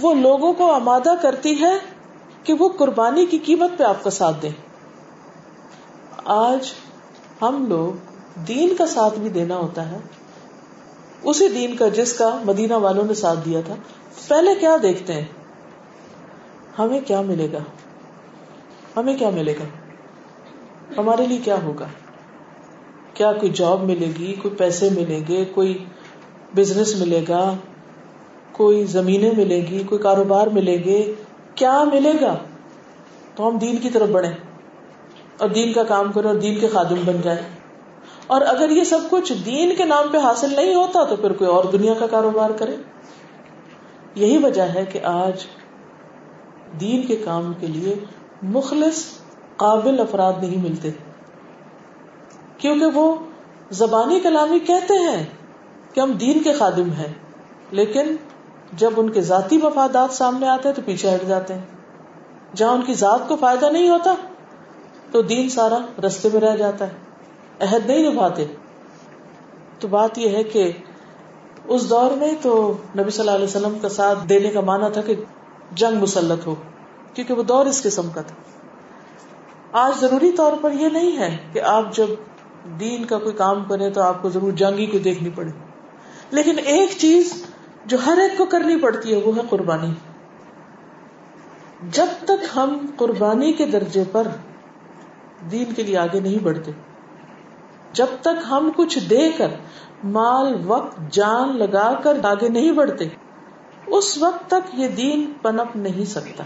[0.00, 1.78] وہ لوگوں کو آمادہ کرتی ہے
[2.44, 4.63] کہ وہ قربانی کی قیمت پہ آپ کا ساتھ دیں۔
[6.24, 6.72] آج
[7.42, 7.98] ہم لوگ
[8.40, 9.96] دین کا ساتھ بھی دینا ہوتا ہے۔
[11.22, 13.74] اسی دین کا جس کا مدینہ والوں نے ساتھ دیا تھا۔
[14.28, 15.24] پہلے کیا دیکھتے ہیں؟
[16.78, 17.58] ہمیں کیا ملے گا؟
[18.96, 19.64] ہمیں کیا ملے گا؟
[20.98, 21.86] ہمارے لیے کیا ہوگا؟
[23.14, 25.84] کیا کوئی جاب ملے گی؟ کوئی پیسے ملیں گے؟ کوئی
[26.56, 27.54] بزنس ملے گا؟
[28.52, 31.14] کوئی زمینیں ملے گی؟ کوئی کاروبار ملے گے؟
[31.54, 32.36] کیا ملے گا؟
[33.34, 34.53] تو ہم دین کی طرف بڑھیں۔
[35.38, 37.40] اور دین کا کام کریں اور دین کے خادم بن جائیں
[38.26, 41.50] اور اگر یہ سب کچھ دین کے نام پہ حاصل نہیں ہوتا تو پھر کوئی
[41.50, 42.76] اور دنیا کا کاروبار کرے۔
[44.14, 45.46] یہی وجہ ہے کہ آج
[46.80, 47.94] دین کے کام کے لیے
[48.42, 49.04] مخلص
[49.56, 50.90] قابل افراد نہیں ملتے۔
[52.58, 53.16] کیونکہ وہ
[53.70, 55.26] زبانی کلامی کہتے ہیں
[55.94, 57.12] کہ ہم دین کے خادم ہیں،
[57.70, 58.16] لیکن
[58.72, 61.62] جب ان کے ذاتی مفادات سامنے آتے ہیں تو پیچھے ہٹ جاتے ہیں۔
[62.56, 64.14] جہاں ان کی ذات کو فائدہ نہیں ہوتا
[65.14, 66.92] تو دین سارا رستے میں رہ جاتا ہے۔
[67.60, 68.44] عہد نہیں نبھاتے۔
[69.78, 70.72] تو بات یہ ہے کہ
[71.64, 75.00] اس دور میں تو نبی صلی اللہ علیہ وسلم کا ساتھ دینے کا مانا تھا
[75.00, 75.14] کہ
[75.72, 76.54] جنگ مسلط ہو،
[77.14, 78.34] کیونکہ وہ دور اس قسم کا تھا۔
[79.72, 82.06] آج ضروری طور پر یہ نہیں ہے کہ آپ جب
[82.80, 85.50] دین کا کوئی کام کریں تو آپ کو ضرور جنگی کو دیکھنی پڑے۔
[86.30, 87.44] لیکن ایک چیز
[87.84, 89.94] جو ہر ایک کو کرنی پڑتی ہے، وہ ہے قربانی۔
[91.90, 94.26] جب تک ہم قربانی کے درجے پر
[95.50, 96.70] دین کے لیے آگے نہیں بڑھتے۔
[97.92, 99.48] جب تک ہم کچھ دے کر
[100.04, 103.08] مال، وقت، جان لگا کر آگے نہیں بڑھتے،
[103.86, 106.44] اس وقت تک یہ دین پنپ نہیں سکتا۔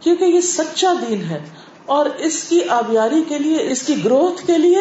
[0.00, 1.40] کیونکہ یہ سچا دین ہے
[1.86, 4.78] اور اس کی آبیاری کے لیے، اس کی گروتھ کے لیے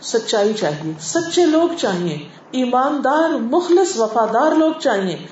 [0.00, 5.26] سچائی چاہیے۔ سچے لوگ چاہیے، ایماندار، مخلص، وفادار لوگ چاہیے،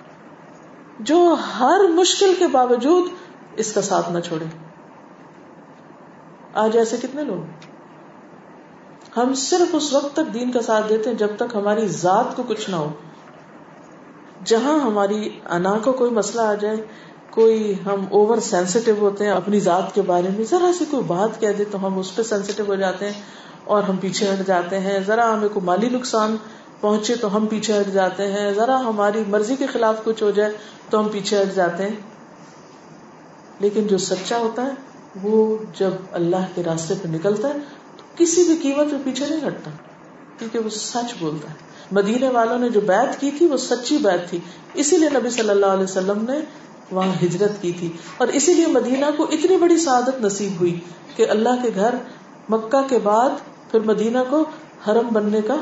[0.98, 3.10] جو ہر مشکل کے باوجود
[3.56, 4.67] اس کا ساتھ نہ چھوڑے
[6.58, 7.42] آج ایسے کتنے لوگ
[9.16, 12.42] ہم صرف اس وقت تک دین کا ساتھ دیتے ہیں جب تک ہماری ذات کو
[12.42, 12.92] کچھ نہ ہو۔
[14.44, 16.76] جہاں ہماری انا کو کوئی مسئلہ آ جائے،
[17.30, 21.40] کوئی ہم اوور سینسیٹیو ہوتے ہیں اپنی ذات کے بارے میں، ذرا سی کوئی بات
[21.40, 23.22] کہہ دے تو ہم اس پہ سینسیٹیو ہو جاتے ہیں
[23.64, 26.36] اور ہم پیچھے ہٹ جاتے ہیں۔ ذرا ہمیں کوئی مالی نقصان
[26.80, 30.52] پہنچے تو ہم پیچھے ہٹ جاتے ہیں۔ ذرا ہماری مرضی کے خلاف کچھ ہو جائے
[30.90, 31.96] تو ہم پیچھے ہٹ جاتے ہیں۔
[33.60, 34.87] لیکن جو سچا ہوتا ہے
[35.22, 37.52] وہ جب اللہ کے راستے پہ نکلتا ہے
[37.96, 39.70] تو کسی بھی قیمت پہ پیچھے نہیں ہٹتا،
[40.38, 41.54] کیونکہ وہ سچ بولتا ہے۔
[41.92, 44.38] مدینے والوں نے جو بیعت کی تھی، وہ سچی بیعت تھی۔
[44.74, 46.40] اسی لیے نبی صلی اللہ علیہ وسلم نے
[46.90, 50.80] وہاں ہجرت کی تھی۔ اور اسی لیے مدینہ کو اتنی بڑی سعادت نصیب ہوئی
[51.16, 51.94] کہ اللہ کے گھر
[52.48, 53.30] مکہ کے بعد
[53.70, 54.44] پھر مدینہ کو
[54.88, 55.56] حرم بننے کا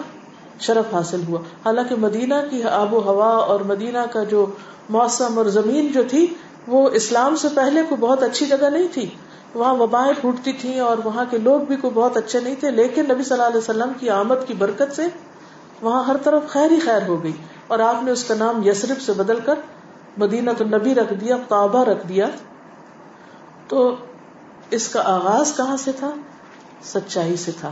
[0.61, 4.47] شرف حاصل ہوا۔ حالانکہ مدینہ کی آب و ہوا اور مدینہ کا جو
[4.89, 6.27] موسم اور زمین جو تھی،
[6.67, 9.11] وہ اسلام سے پہلے کو بہت اچھی جگہ نہیں تھی۔
[9.55, 13.05] وہاں وبائیں پھوٹتی تھیں اور وہاں کے لوگ بھی کوئی بہت اچھے نہیں تھے، لیکن
[13.05, 15.07] نبی صلی اللہ علیہ وسلم کی آمد کی برکت سے
[15.83, 17.33] وہاں ہر طرف خیر ہی خیر ہو گئی۔
[17.67, 19.55] اور آپ نے اس کا نام یسرف سے بدل کر
[20.17, 22.27] مدینہ تو نبی رکھ دیا، کعبہ رکھ دیا۔
[23.69, 23.97] تو
[24.71, 26.11] اس کا آغاز کہاں سے تھا؟
[26.83, 27.71] سچائی سے تھا۔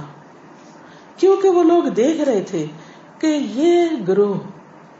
[1.17, 2.67] کیونکہ وہ لوگ دیکھ رہے تھے
[3.19, 4.35] کہ یہ گروہ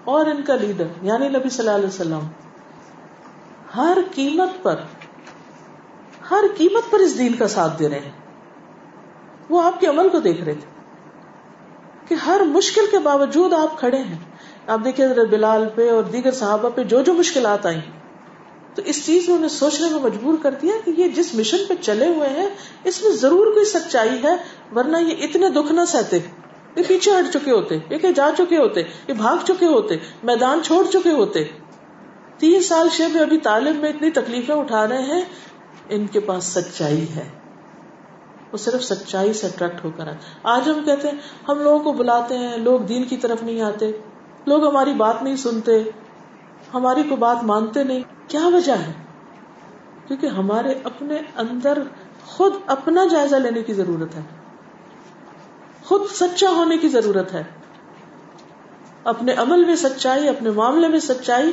[0.05, 2.21] اور ان کا لیڈر یعنی نبی صلی اللہ علیہ وسلم،
[3.77, 4.77] ہر قیمت پر
[6.31, 8.13] ہر قیمت پر اس دین کا ساتھ دے رہے ہیں۔
[9.49, 10.71] وہ آپ کے عمل کو دیکھ رہے تھے
[12.09, 14.19] کہ ہر مشکل کے باوجود آپ کھڑے ہیں۔
[14.67, 17.81] آپ دیکھیں بلال پہ اور دیگر صحابہ پہ جو جو مشکلات آئی
[18.75, 21.75] تو اس چیز میں انہیں سوچنے میں مجبور کر دیا کہ یہ جس مشن پہ
[21.81, 22.49] چلے ہوئے ہیں،
[22.85, 24.37] اس میں ضرور کوئی سچائی ہے،
[24.77, 26.19] ورنہ یہ اتنے دکھ نہ سہتے۔
[26.77, 30.61] یہ پیچھے ہٹ چکے ہوتے، یہ کہ جا چکے ہوتے، یہ بھاگ چکے ہوتے، میدان
[30.63, 31.45] چھوڑ چکے ہوتے۔
[32.39, 35.21] تین سال شیب ابھی تعلیم میں اتنی تکلیفیں اٹھا رہے ہیں
[35.89, 37.29] ان کے پاس سچائی ہے۔
[38.53, 41.19] وہ صرف سچائی سے اٹریکٹ ہو کر آئے۔ آج ہم کہتے ہیں،
[41.49, 43.93] ہم لوگوں کو بلاتے ہیں، لوگ دین کی طرف نہیں آتے۔
[44.47, 45.83] لوگ ہماری بات نہیں سنتے۔
[46.75, 48.93] ہماری کو بات مانتے نہیں۔ کیا وجہ ہے؟
[50.09, 51.83] کیونکہ ہمارے اپنے اندر
[52.27, 54.21] خود اپنا جائزہ لینے کی ضرورت ہے۔
[55.85, 57.45] خود سچا ہونے کی ضرورت ہے۔
[59.05, 61.51] اپنے عمل میں سچائی، اپنے معاملے میں سچائی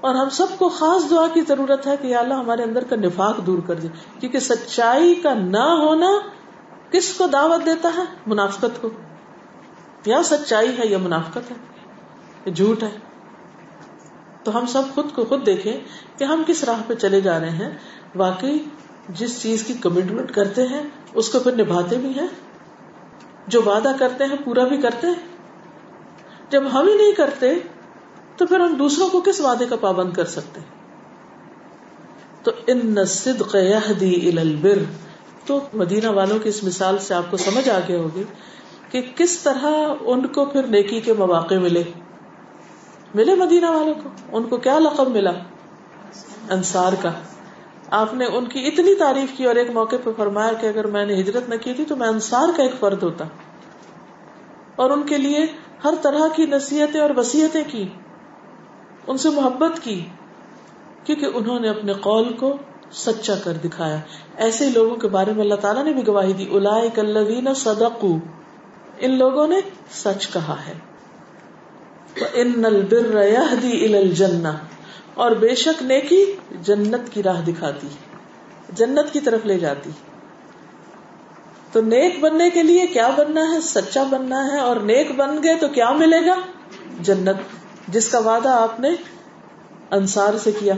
[0.00, 3.46] اور ہم سب کو خاص دعا کی ضرورت ہے کہ اللہ ہمارے اندر کا نفاق
[3.46, 3.88] دور کر دے۔
[4.20, 6.10] کیونکہ سچائی کا نہ ہونا
[6.90, 8.90] کس کو دعوت دیتا ہے؟ منافقت کو۔
[10.06, 12.90] یا سچائی ہے یا منافقت ہے۔ جھوٹ ہے۔
[14.42, 15.80] تو ہم سب خود کو خود دیکھیں
[16.18, 17.70] کہ ہم کس راہ پہ چلے جا رہے ہیں۔
[18.14, 18.58] واقعی
[19.08, 20.82] جس چیز کی کمٹمنٹ کرتے ہیں،
[21.14, 22.28] اس کو پھر نبھاتے بھی ہیں۔
[23.46, 25.36] جو وعدہ کرتے ہیں، پورا بھی کرتے ہیں۔
[26.50, 27.54] جب ہم ہی نہیں کرتے
[28.36, 30.60] تو پھر ہم دوسروں کو کس وعدے کا پابند کر سکتے
[32.42, 34.78] تو ان صدق یہدی الی البر۔
[35.46, 38.24] تو مدینہ والوں کی اس مثال سے آپ کو سمجھ آ گیا ہوگی
[38.90, 39.66] کہ کس طرح
[40.00, 41.82] ان کو پھر نیکی کے مواقع ملے۔
[43.14, 45.30] ملے مدینہ والوں کو؟ ان کو کیا لقب ملا؟
[46.50, 47.12] انصار کا۔
[47.90, 51.06] آپ نے ان کی اتنی تعریف کی اور ایک موقع پہ فرمایا کہ اگر میں
[51.06, 53.24] نے ہجرت نہ کی تھی تو میں انصار کا ایک فرد ہوتا۔
[54.76, 55.46] اور ان کے لیے
[55.84, 57.88] ہر طرح کی نصیحتیں اور وسیعتیں کی۔
[59.06, 60.04] ان سے محبت کی،
[61.04, 62.56] کیونکہ انہوں نے اپنے قول کو
[62.92, 63.96] سچا کر دکھایا۔
[64.36, 68.18] ایسے لوگوں کے بارے میں اللہ تعالیٰ نے بھی گواہی دی الا صدقو
[68.98, 69.56] ان لوگوں نے
[69.90, 70.74] سچ کہا ہے۔
[72.32, 73.16] ان البر
[73.94, 74.48] الجنہ
[75.14, 77.88] اور بے شک نیکی جنت کی راہ دکھاتی
[78.72, 79.90] جنت کی طرف لے جاتی
[81.72, 85.54] تو نیک بننے کے لیے کیا بننا ہے؟ سچا بننا ہے۔ اور نیک بن گئے
[85.54, 86.34] تو کیا ملے گا؟
[87.00, 88.88] جنت۔ جس کا وعدہ آپ نے
[89.90, 90.74] انصار سے کیا،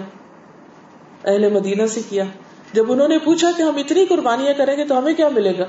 [1.25, 2.25] اہل مدینہ سے کیا۔
[2.73, 5.65] جب انہوں نے پوچھا کہ ہم اتنی قربانیاں کریں گے تو ہمیں کیا ملے گا؟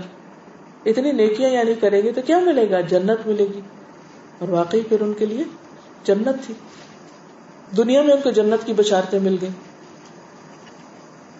[0.85, 3.61] اتنی نیکیاں یعنی کریں گے تو کیا ملے گا؟ جنت ملے گی۔
[4.39, 5.43] اور واقعی پھر ان کے لیے
[6.03, 6.53] جنت تھی۔
[7.77, 9.49] دنیا میں ان کو جنت کی بشارتیں مل گئی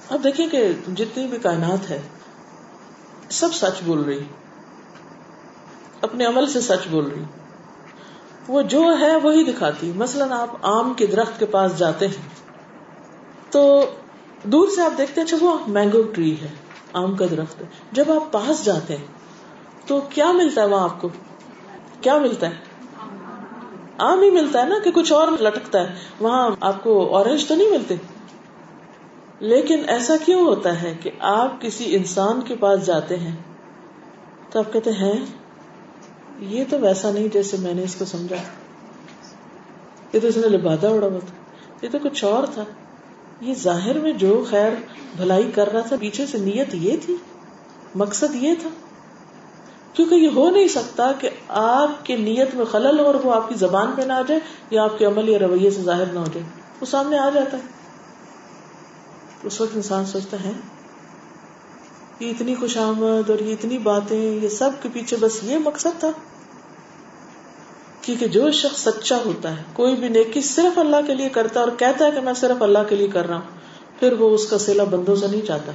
[0.10, 2.02] اب دیکھیں کہ جتنی بھی کائنات ہے،
[3.30, 4.24] سب سچ بول رہی۔
[6.02, 7.24] اپنے عمل سے سچ بول رہی۔
[8.50, 12.28] وہ جو ہے وہی دکھاتی مثلاً آپ آم کے درخت کے پاس جاتے ہیں،
[13.50, 13.86] تو
[14.44, 16.48] دور سے آپ دیکھتے ہیں اچھا وہ مینگو ٹری ہے،
[16.94, 19.06] آم کا درخت ہے۔ جب آپ پاس جاتے ہیں،
[19.88, 21.10] تو کیا ملتا ہے وہاں آپ کو؟
[22.02, 22.56] کیا ملتا ہے؟
[23.98, 27.56] آم ہی ملتا ہے نا کہ کچھ اور لٹکتا ہے۔ وہاں آپ کو اورنج تو
[27.56, 27.96] نہیں ملتے؟
[29.40, 33.36] لیکن ایسا کیوں ہوتا ہے کہ آپ کسی انسان کے پاس جاتے ہیں،
[34.50, 35.26] تو آپ کہتے ہیں
[36.40, 38.36] یہ تو ویسا نہیں جیسے میں نے اس کو سمجھا۔
[40.14, 41.36] یہ تو اس نے لبادہ اڑا ہوا تھا۔
[41.82, 42.64] یہ تو کچھ اور تھا۔
[43.42, 44.72] یہ ظاہر میں جو خیر
[45.18, 47.16] بھلائی کر رہا تھا، پیچھے سے نیت یہ تھی۔
[47.96, 48.70] مقصد یہ تھا۔
[49.94, 53.50] کیونکہ یہ ہو نہیں سکتا کہ آپ کی نیت میں خلل ہو اور وہ آپ
[53.50, 56.20] کی زبان پہ نہ آ جائے یا آپ کے عمل یا رویے سے ظاہر نہ
[56.20, 56.46] ہو جائے۔
[56.82, 57.64] وہ سامنے آ جاتا ہے۔
[59.44, 60.52] اس وقت انسان سوچتا ہے
[62.20, 66.00] یہ اتنی خوش آمد اور یہ اتنی باتیں، یہ سب کے پیچھے بس یہ مقصد
[66.00, 66.12] تھا۔
[68.02, 71.66] کیونکہ جو شخص سچا ہوتا ہے، کوئی بھی نیکی صرف اللہ کے لیے کرتا ہے
[71.66, 73.60] اور کہتا ہے کہ میں صرف اللہ کے لیے کر رہا ہوں،
[74.00, 75.72] پھر وہ اس کا سیلا بندوں سے نہیں چاہتا۔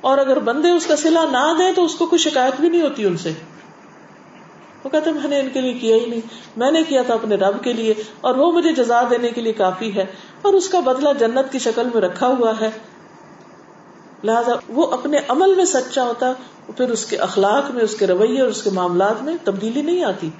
[0.00, 2.82] اور اگر بندے اس کا سلا نہ دیں تو اس کو کوئی شکایت بھی نہیں
[2.82, 3.32] ہوتی ان سے۔
[4.84, 6.20] وہ کہتے میں نے ان کے لیے کیا ہی نہیں۔
[6.56, 9.52] میں نے کیا تھا اپنے رب کے لیے اور وہ مجھے جزا دینے کے لیے
[9.52, 10.04] کافی ہے
[10.42, 12.70] اور اس کا بدلہ جنت کی شکل میں رکھا ہوا ہے۔
[14.24, 16.32] لہذا وہ اپنے عمل میں سچا ہوتا،
[16.76, 20.04] پھر اس کے اخلاق میں، اس کے رویے اور اس کے معاملات میں تبدیلی نہیں
[20.04, 20.30] آتی۔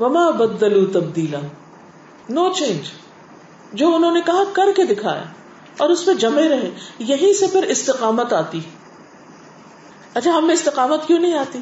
[0.00, 1.38] وما بدلو تبدیلا
[2.28, 2.80] نو چینج
[3.72, 5.22] جو انہوں نے کہا کر کے دکھایا۔
[5.76, 8.60] اور اس پہ جمے رہے۔ یہی سے پھر استقامت آتی۔
[10.14, 11.58] اچھا ہم استقامت کیوں نہیں آتی؟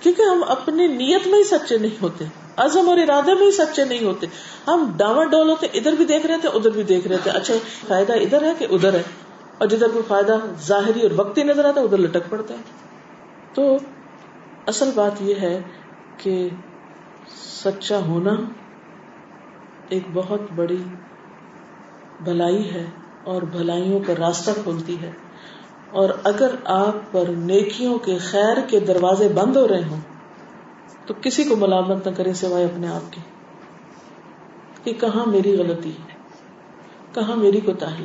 [0.00, 2.24] کیونکہ ہم اپنی نیت میں ہی سچے نہیں ہوتے۔
[2.56, 4.26] عزم اور ارادے میں ہی سچے نہیں ہوتے۔
[4.66, 7.54] ہم ڈاور ڈول ہوتے ادھر بھی دیکھ رہے تھے، ادھر بھی دیکھ رہے تھے۔ اچھا
[7.88, 9.02] فائدہ ادھر ہے کہ ادھر ہے؟
[9.58, 12.62] اور جدھر کوئی فائدہ ظاہری اور وقتی نظر آتا ہے، ادھر لٹک پڑتا ہے۔
[13.54, 13.76] تو
[14.66, 15.62] اصل بات یہ ہے
[16.16, 16.48] کہ
[17.36, 18.34] سچا ہونا
[19.88, 20.84] ایک بہت بڑی
[22.24, 22.84] بھلائی ہے
[23.24, 25.10] اور بھلائیوں کا راستہ کھولتی ہے۔
[25.90, 30.00] اور اگر آپ پر نیکیوں کے خیر کے دروازے بند ہو رہے ہوں،
[31.06, 33.20] تو کسی کو ملامت نہ کرے سوائے اپنے آپ کی
[34.84, 36.14] کہ کہاں میری غلطی ہے؟
[37.14, 37.98] کہاں میری کوتا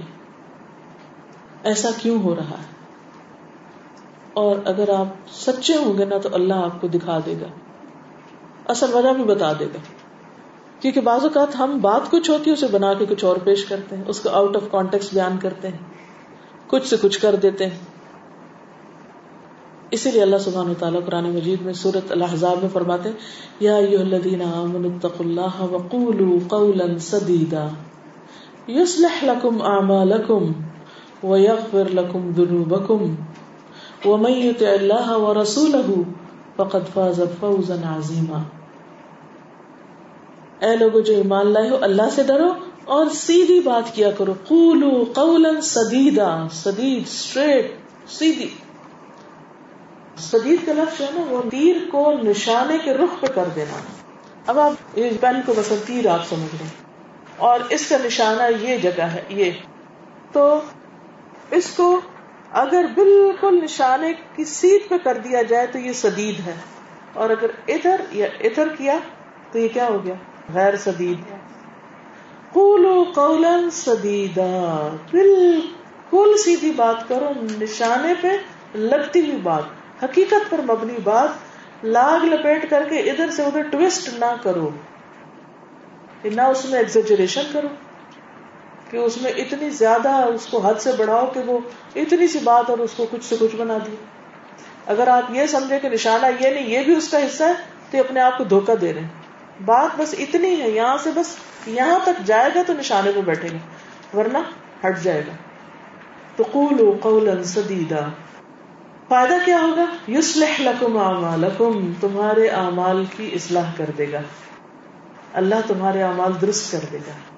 [1.63, 2.73] ایسا کیوں ہو رہا ہے؟
[4.33, 7.47] اور اگر آپ سچے ہوں گے نا تو اللہ آپ کو دکھا دے گا۔
[8.67, 9.77] اصل وجہ بھی بتا دے گا۔
[10.79, 13.95] کیونکہ بعض اوقات ہم بات کچھ ہوتی ہے، اسے بنا کے کچھ اور پیش کرتے
[13.95, 15.77] ہیں، اس کو آؤٹ آف کانٹیکس بیان کرتے ہیں۔
[16.67, 17.77] کچھ سے کچھ کر دیتے ہیں۔
[19.91, 23.09] اسی لیے اللہ سبحانہ و تعالیٰ قرآن مجید میں سورت الحضاب میں فرماتے
[23.59, 27.67] یا الذین آمنوا اتقوا اللہ وقولوا قولا سدیدا۔
[28.67, 30.51] یصلح لکم اعمالکم
[31.23, 33.15] ویغفر لکم ذنوبکم
[34.05, 36.01] ومن یطع اللہ ورسولہ
[36.55, 38.41] فقد فاز فوزا عظیما
[40.59, 42.53] اے لوگو، جو ایمان لائے ہو، اللہ سے ڈرو
[42.85, 47.71] اور سیدھی بات کیا کرو۔ قولو قولا سدیدا، سدید اسٹریٹ
[48.07, 48.49] سیدھی۔
[50.17, 53.77] سدید کا لفظ ہے نا، وہ تیر کو نشانے کے رخ پہ کر دینا۔
[54.47, 56.69] اب آپ اس پین کو بس تیر آپ سمجھ لیں۔
[57.37, 59.51] اور اس کا نشانہ یہ جگہ ہے، یہ۔
[60.31, 60.59] تو
[61.53, 62.01] اس کو
[62.51, 66.53] اگر بالکل نشانے کی سیٹ پہ کر دیا جائے تو یہ سدید ہے۔
[67.13, 68.97] اور اگر ادھر یا ادھر کیا
[69.51, 70.13] تو یہ کیا ہو گیا؟
[70.53, 71.17] غیر سدید۔
[72.53, 77.29] قولو قولا سدیدا۔ بالکل سیدھی بات کرو،
[77.61, 78.27] نشانے پہ
[78.77, 79.63] لگتی ہوئی بات،
[80.03, 81.29] حقیقت پر مبنی بات،
[81.85, 84.69] لاگ لپیٹ کر کے ادھر سے ادھر ٹوسٹ نہ کرو۔
[86.23, 87.67] نہ اس میں ایگزیجریشن کرو۔
[88.93, 91.59] کہ اس میں اتنی زیادہ اس کو حد سے بڑھاؤ کہ وہ
[91.95, 93.95] اتنی سی بات اور اس کو کچھ سے کچھ بنا دی
[94.85, 97.53] اگر آپ یہ سمجھے کہ نشانہ یہ نہیں، یہ بھی اس کا حصہ ہے
[97.91, 99.07] تو اپنے آپ کو دھوکہ دے رہے ہیں۔
[99.65, 101.35] بات بس اتنی ہے، یہاں سے بس
[101.65, 103.57] یہاں تک جائے گا تو نشانے پہ بیٹھے گا،
[104.17, 104.37] ورنہ
[104.87, 105.31] ہٹ جائے گا۔
[106.35, 108.09] تو قول قولا سدیدا۔
[109.07, 114.21] فائدہ کیا ہوگا؟ یوسلح لکم اعمالکم، تمہارے اعمال کی اصلاح کر دے گا۔
[115.33, 117.32] اللہ تمہارے اعمال درست کر دے گا۔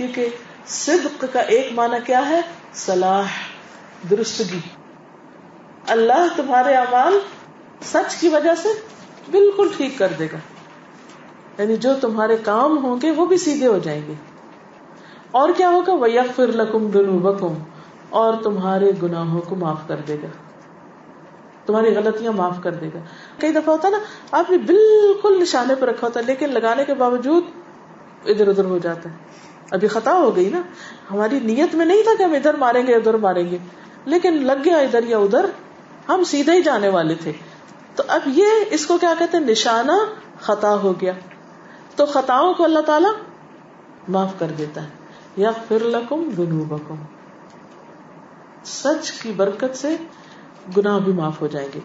[0.00, 0.28] کیونکہ
[0.66, 2.40] صدق کا ایک معنی کیا ہے؟
[2.74, 3.22] صلاح،
[4.10, 4.58] درستگی۔
[5.88, 7.18] اللہ تمہارے اعمال
[7.82, 8.68] سچ کی وجہ سے
[9.30, 10.38] بالکل ٹھیک کر دے گا۔
[11.62, 14.12] یعنی جو تمہارے کام ہوں گے وہ بھی سیدھے ہو جائیں گے۔
[15.30, 17.54] اور کیا ہوگا؟ وہ یکفر لکم دنوبکم
[18.10, 20.28] اور تمہارے گناہوں کو معاف کر دے گا۔
[21.66, 22.98] تمہاری غلطیاں معاف کر دے گا۔
[23.38, 23.98] کئی دفعہ ہوتا نا،
[24.30, 27.44] آپ نے بالکل نشانے پہ رکھا ہوتا ہے، لیکن لگانے کے باوجود
[28.24, 29.14] ادھر ادھر ہو جاتا ہے۔
[29.70, 30.62] ابھی خطا ہو گئی نا۔
[31.10, 33.58] ہماری نیت میں نہیں تھا کہ ہم ادھر ماریں گے، ادھر ماریں گے۔
[34.04, 35.46] لیکن لگ گیا ادھر یا ادھر،
[36.08, 37.32] ہم سیدھے ہی جانے والے تھے۔
[37.96, 39.92] تو اب یہ اس کو کیا کہتے ہیں؟ نشانہ
[40.40, 41.12] خطا ہو گیا۔
[41.96, 43.22] تو خطاؤں کو اللہ تعالی
[44.08, 44.88] معاف کر دیتا ہے۔
[45.36, 46.94] یا پھر لکم گنوبکم
[48.64, 49.96] سچ کی برکت سے
[50.76, 51.80] گناہ بھی معاف ہو جائیں گے۔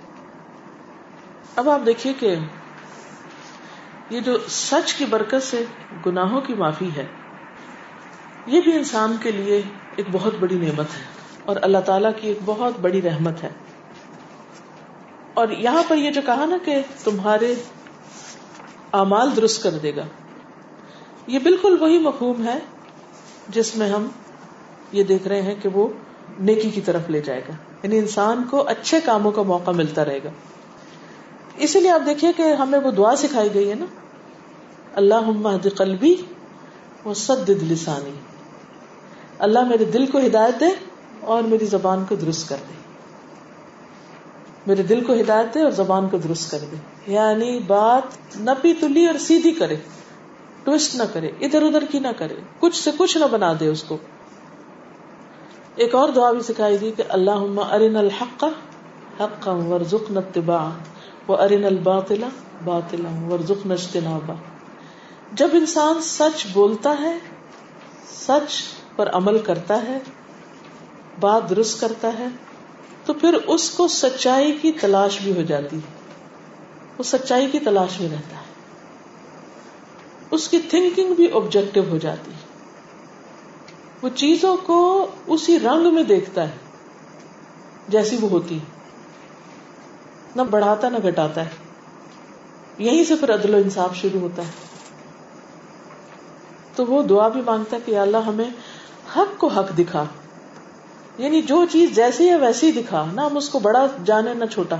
[1.55, 2.35] اب آپ دیکھیے کہ
[4.09, 5.65] یہ جو سچ کی برکت سے
[6.05, 7.05] گناہوں کی معافی ہے
[8.45, 9.61] یہ بھی انسان کے لیے
[9.95, 11.03] ایک بہت بڑی نعمت ہے
[11.45, 13.49] اور اللہ تعالیٰ کی ایک بہت بڑی رحمت ہے۔
[15.33, 17.55] اور یہاں پر یہ جو کہا نا کہ تمہارے
[18.91, 20.03] امال درست کر دے گا،
[21.27, 22.59] یہ بالکل وہی مفہوم ہے
[23.49, 24.07] جس میں ہم
[24.91, 25.87] یہ دیکھ رہے ہیں کہ وہ
[26.39, 30.19] نیکی کی طرف لے جائے گا۔ یعنی انسان کو اچھے کاموں کا موقع ملتا رہے
[30.23, 30.29] گا۔
[31.57, 33.85] اسی لیے آپ دیکھیے کہ ہمیں وہ دعا سکھائی گئی ہے نا
[34.93, 36.15] اللہ قلبی
[37.03, 38.34] وہ سد لسانی۔
[39.39, 40.65] اللہ میرے دل کو ہدایت دے
[41.21, 42.73] اور میری زبان کو درست کر دے۔
[44.67, 46.75] میرے دل کو ہدایت دے اور زبان کو درست کر دے۔
[47.13, 49.75] یعنی بات نپی تلی اور سیدھی کرے۔
[50.63, 53.83] ٹوسٹ نہ کرے۔ ادھر ادھر کی نہ کرے۔ کچھ سے کچھ نہ بنا دے اس
[53.83, 53.97] کو۔
[55.75, 58.43] ایک اور دعا بھی سکھائی دی کہ اللہ ارن الحق
[59.19, 60.69] حق ورژ نتبا
[61.27, 62.23] وہ ارن الباطل
[62.65, 64.33] باطلا ورژ نجتنابا
[65.33, 67.17] جب انسان سچ بولتا ہے،
[68.07, 68.63] سچ
[68.95, 69.99] پر عمل کرتا ہے،
[71.19, 72.27] بات درست کرتا ہے،
[73.05, 75.95] تو پھر اس کو سچائی کی تلاش بھی ہو جاتی ہے۔
[76.97, 78.45] وہ سچائی کی تلاش میں رہتا ہے۔
[80.31, 82.37] اس کی تھنکنگ بھی آبجیکٹو ہو جاتی ہے۔
[84.01, 86.55] وہ چیزوں کو اسی رنگ میں دیکھتا ہے،
[87.87, 88.59] جیسی وہ ہوتی
[90.35, 91.49] نہ بڑھاتا، نہ گھٹاتا ہے۔
[92.77, 94.51] یہیں سے پھر عدل و انصاف شروع ہوتا ہے۔
[96.75, 98.49] تو وہ دعا بھی مانگتا ہے کہ اللہ ہمیں
[99.17, 100.05] حق کو حق دکھا۔
[101.17, 104.75] یعنی جو چیز جیسی ہے ویسی دکھا، نہ ہم اس کو بڑا جانے نہ چھوٹا۔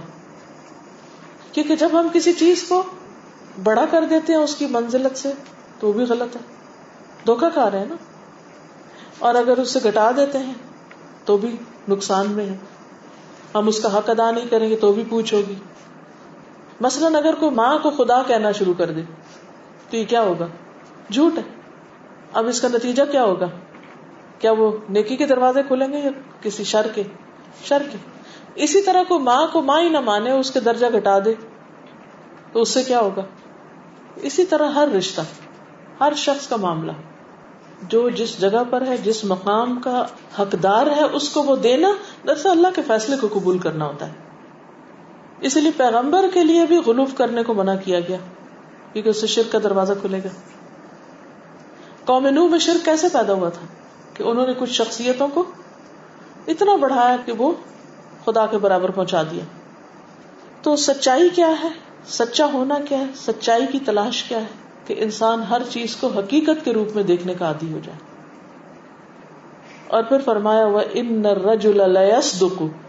[1.51, 2.83] کیونکہ جب ہم کسی چیز کو
[3.63, 5.31] بڑا کر دیتے ہیں اس کی منزلت سے،
[5.79, 6.41] تو بھی غلط ہے۔
[7.25, 7.95] دھوکا کھا رہے ہیں نا۔
[9.19, 10.53] اور اگر اس سے گٹا دیتے ہیں،
[11.25, 11.55] تو بھی
[11.89, 12.57] نقصان میں ہے۔
[13.55, 15.55] ہم اس کا حق ادا نہیں کریں گے، تو بھی پوچھ ہوگی۔
[16.81, 19.01] مثلاً اگر کوئی ماں کو خدا کہنا شروع کر دے،
[19.89, 20.47] تو یہ کیا ہوگا؟
[21.11, 21.43] جھوٹ ہے۔
[22.33, 23.47] اب اس کا نتیجہ کیا ہوگا؟
[24.45, 26.09] کیا وہ نیکی کے دروازے کھلیں گے یا
[26.41, 27.03] کسی شر کے؟
[27.63, 27.97] شر کے۔
[28.55, 31.33] اسی طرح کو ماں کو ماں ہی نہ مانے، اس کے درجہ گھٹا دے۔
[32.51, 33.21] تو اس سے کیا ہوگا؟
[34.15, 35.21] اسی طرح ہر رشتہ،
[35.99, 36.91] ہر شخص کا معاملہ،
[37.81, 40.05] جو جس جگہ پر ہے، جس مقام کا
[40.39, 41.87] حقدار ہے، اس کو وہ دینا
[42.27, 44.13] دراصل اللہ کے فیصلے کو قبول کرنا ہوتا ہے۔
[45.41, 48.17] اسی لیے پیغمبر کے لیے بھی غلوف کرنے کو منع کیا گیا،
[48.93, 50.29] کیونکہ اس سے شرک کا دروازہ کھلے گا۔
[52.05, 53.84] قوم نو میں شرک کیسے پیدا ہوا تھا؟
[54.15, 55.43] کہ انہوں نے کچھ شخصیتوں کو
[56.47, 57.51] اتنا بڑھایا کہ وہ
[58.25, 59.43] خدا کے برابر پہنچا دیا۔
[60.61, 61.69] تو سچائی کیا ہے؟
[62.07, 64.45] سچا ہونا کیا ہے؟ سچائی کی تلاش کیا ہے
[64.87, 67.99] کہ انسان ہر چیز کو حقیقت کے روپ میں دیکھنے کا عادی ہو جائے؟
[69.87, 71.67] اور پھر فرمایا ہوا ان رج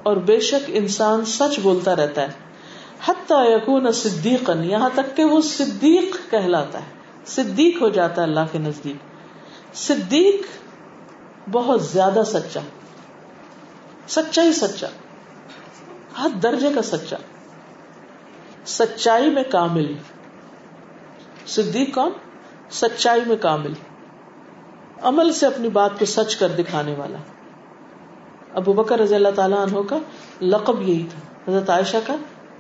[0.03, 2.29] اور بے شک انسان سچ بولتا رہتا ہے۔
[3.07, 6.91] حتی یکون صدیقا یہاں تک کہ وہ صدیق کہلاتا ہے۔
[7.27, 8.97] صدیق ہو جاتا ہے اللہ کے نزدیک۔
[9.77, 10.47] صدیق
[11.51, 12.61] بہت زیادہ سچا۔
[14.09, 14.87] سچا ہی سچا۔
[16.19, 17.17] ہر درجے کا سچا۔
[18.65, 19.95] سچائی میں کامل۔
[21.47, 22.11] صدیق کون؟
[22.71, 23.73] سچائی میں کامل۔
[25.03, 27.19] عمل سے اپنی بات کو سچ کر دکھانے والا۔
[28.55, 29.99] ابو بکر رضی اللہ تعالیٰ عنہ کا
[30.41, 32.17] لقب یہی تھا۔ حضرت عائشہ کا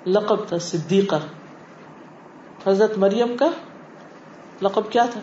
[0.07, 1.16] لقب تھا، صدیقہ۔
[2.66, 3.47] حضرت مریم کا
[4.62, 5.20] لقب کیا تھا؟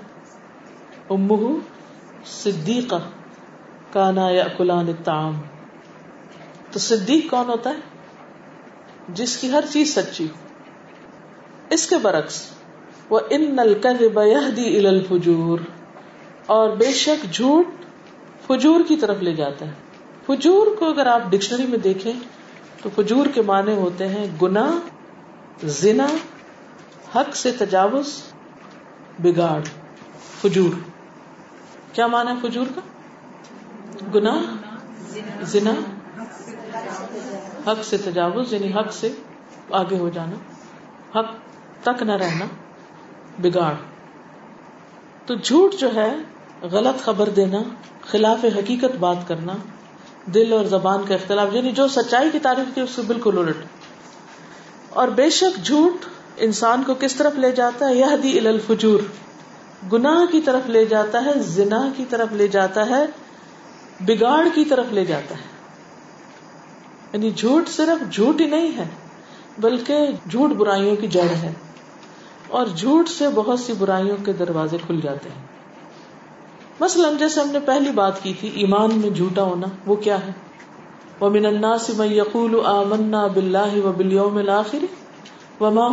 [1.10, 1.60] امہ
[2.26, 2.96] صدیقہ۔
[3.94, 5.42] کانا یا کلان الطعام۔
[6.72, 7.76] تو صدیق کون ہوتا ہے؟
[9.10, 10.48] جس کی ہر چیز سچی ہو۔
[11.70, 12.50] اس کے برعکس،
[13.10, 15.60] وہ ان الكذب يهدي الى الفجور۔
[16.46, 17.66] اور بے شک جھوٹ
[18.48, 19.72] فجور کی طرف لے جاتا ہے۔
[20.26, 22.14] فجور کو اگر آپ ڈکشنری میں دیکھیں،
[22.82, 24.80] تو فجور کے معنی ہوتے ہیں گنا
[25.64, 26.08] زنا،
[27.16, 28.22] حق سے تجاوز،
[29.20, 29.62] بگاڑ۔
[30.42, 30.80] فجور۔
[31.94, 32.82] کیا مانا ہے فجور کا؟
[34.16, 34.42] گنا
[35.42, 35.74] زنا،
[37.68, 39.12] حق سے تجاوز یعنی حق سے
[39.72, 40.36] آگے ہو جانا،
[41.20, 41.32] حق
[41.84, 42.46] تک نہ رہنا،
[43.40, 43.74] بگاڑ۔
[45.26, 46.16] تو جھوٹ جو ہے،
[46.62, 47.58] غلط خبر دینا،
[48.02, 49.54] خلاف حقیقت بات کرنا،
[50.26, 53.58] دل اور زبان کا اختلاف یعنی جو سچائی کی تعریف کی، اس سے بالکل الٹ۔
[54.90, 56.06] اور بے شک جھوٹ
[56.38, 59.00] انسان کو کس طرف لے جاتا ہے؟ یہ دی الفجور۔
[59.94, 63.06] گناہ کی طرف لے جاتا ہے، زنا کی طرف لے جاتا ہے
[64.06, 65.44] بگاڑ کی طرف لے جاتا ہے۔
[67.14, 68.86] یعنی جھوٹ صرف جھوٹ ہی نہیں ہے،
[69.58, 71.54] بلکہ جھوٹ برائیوں کی جڑ ہے۔
[72.48, 75.46] اور جھوٹ سے بہت سی برائیوں کے دروازے کھل جاتے ہیں۔
[76.80, 80.32] مثلاً جیسے ہم نے پہلی بات کی تھی، ایمان میں جھوٹا ہونا، وہ کیا ہے؟
[81.20, 84.86] وہ من الناس من یقول آمنا باللہ و بالیوم الاخر
[85.62, 85.88] وما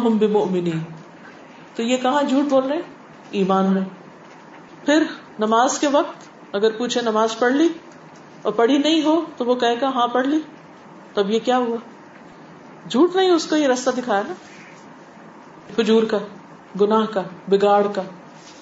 [1.75, 2.83] تو یہ کہاں جھوٹ بول رہے ہیں؟
[3.31, 3.83] ایمان میں۔
[4.85, 5.03] پھر
[5.39, 7.69] نماز کے وقت اگر پوچھے نماز پڑھ لی
[8.43, 10.41] اور پڑھی نہیں ہو تو وہ کہے گا ہاں پڑھ لی۔
[11.15, 11.77] تب یہ کیا ہوا؟
[12.89, 14.35] جھوٹ نہیں اس کو یہ رستہ دکھایا نا؟
[15.77, 16.19] فجور کا،
[16.81, 18.03] گناہ کا، بگاڑ کا،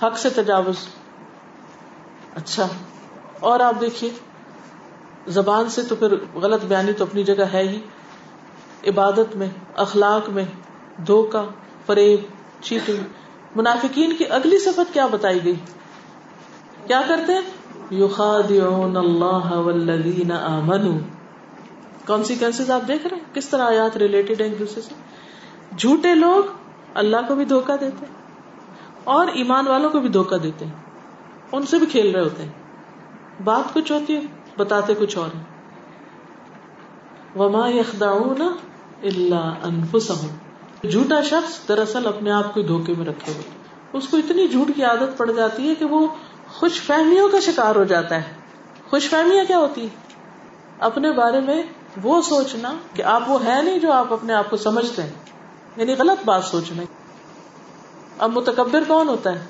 [0.02, 0.76] حق سے تجاوز۔
[2.34, 2.68] اچھا
[3.40, 4.10] اور آپ دیکھیے،
[5.26, 7.80] زبان سے تو پھر غلط بیانی تو اپنی جگہ ہے ہی۔
[8.90, 10.44] عبادت میں، اخلاق میں
[11.06, 11.44] دھوکا
[11.86, 12.20] فریب،
[12.62, 12.96] چیٹنگ۔
[13.56, 15.54] منافقین کی اگلی صفت کیا بتائی گئی؟
[16.86, 17.40] کیا کرتے ہیں؟
[17.91, 20.99] یخادعون اللہ والذین آمنوا۔
[22.07, 24.95] کون سی کانسیکوینسز آپ دیکھ رہے ہیں؟ کس طرح آیات ریلیٹڈ ہیں ایک دوسرے سے؟
[25.76, 26.43] جھوٹے لوگ
[26.95, 28.14] اللہ کو بھی دھوکا دیتے ہیں
[29.05, 30.72] اور ایمان والوں کو بھی دھوکا دیتے ہیں۔
[31.53, 32.53] ان سے بھی کھیل رہے ہوتے ہیں۔
[33.45, 34.20] بات کچھ ہوتی ہے،
[34.57, 35.45] بتاتے کچھ اور ہیں۔
[37.39, 38.43] وما یخدعون
[39.03, 40.36] الا انفسهم
[40.89, 43.45] جھوٹا شخص دراصل اپنے آپ کو دھوکے میں رکھے ہوئے۔
[43.93, 46.07] اس کو اتنی جھوٹ کی عادت پڑ جاتی ہے کہ وہ
[46.59, 48.32] خوش فہمیوں کا شکار ہو جاتا ہے۔
[48.90, 49.88] خوش فہمیاں کیا ہوتی
[50.78, 51.62] اپنے بارے میں
[52.02, 55.12] وہ سوچنا کہ آپ وہ ہے نہیں جو آپ اپنے آپ کو سمجھتے ہیں۔
[55.76, 56.82] یعنی غلط بات سوچنا۔
[58.18, 59.44] اب متکبر کون ہوتا ہے؟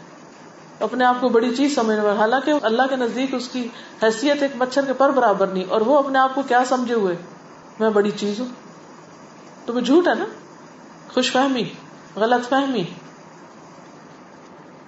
[0.80, 3.68] اپنے آپ کو بڑی چیز سمجھنے والا۔ حالانکہ اللہ کے نزدیک اس کی
[4.02, 7.16] حیثیت ایک مچھر کے پر برابر نہیں۔ اور وہ اپنے آپ کو کیا سمجھے ہوئے؟
[7.80, 8.46] میں بڑی چیز ہوں۔
[9.66, 10.24] تو وہ جھوٹ ہے نا؟
[11.14, 11.64] خوش فہمی
[12.16, 12.84] غلط فہمی۔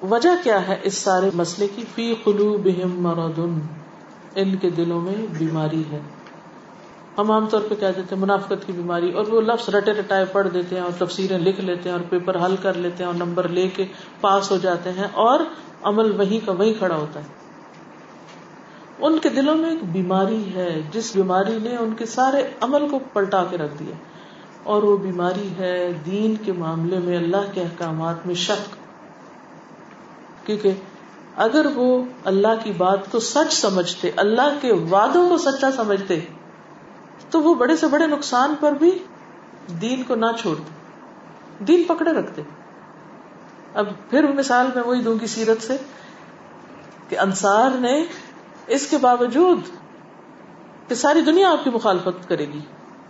[0.03, 3.59] وجہ کیا ہے اس سارے مسئلے کی؟ فی قلوبہم مرضن
[4.35, 6.01] ان کے دلوں میں بیماری ہے۔
[7.19, 10.25] ہم عام طور پہ کہہ دیتے ہیں منافقت کی بیماری، اور وہ لفظ رٹے رٹائے
[10.25, 13.15] پڑھ دیتے ہیں اور تفسیریں لکھ لیتے ہیں اور پیپر حل کر لیتے ہیں اور
[13.15, 13.85] نمبر لے کے
[14.21, 15.41] پاس ہو جاتے ہیں اور
[15.83, 17.29] عمل وہیں کا وہیں کھڑا ہوتا ہے۔
[18.99, 22.99] ان کے دلوں میں ایک بیماری ہے، جس بیماری نے ان کے سارے عمل کو
[23.13, 23.95] پلٹا کے رکھ دیا۔
[24.63, 28.80] اور وہ بیماری ہے دین کے معاملے میں، اللہ کے احکامات میں شک
[30.51, 30.73] کیونکہ
[31.37, 36.21] اگر وہ اللہ کی بات کو سچ سمجھتے، اللہ کے وعدوں کو سچا سمجھتے،
[37.31, 38.91] تو وہ بڑے سے بڑے نقصان پر بھی
[39.81, 42.43] دین کو نہ چھوڑتے، دین پکڑے رکھتے۔
[43.75, 45.77] اب پھر مثال میں وہی دوں گی سیرت سے
[47.09, 48.05] کہ انصار نے
[48.67, 49.59] اس کے باوجود
[50.89, 52.61] کہ ساری دنیا آپ کی مخالفت کرے گی،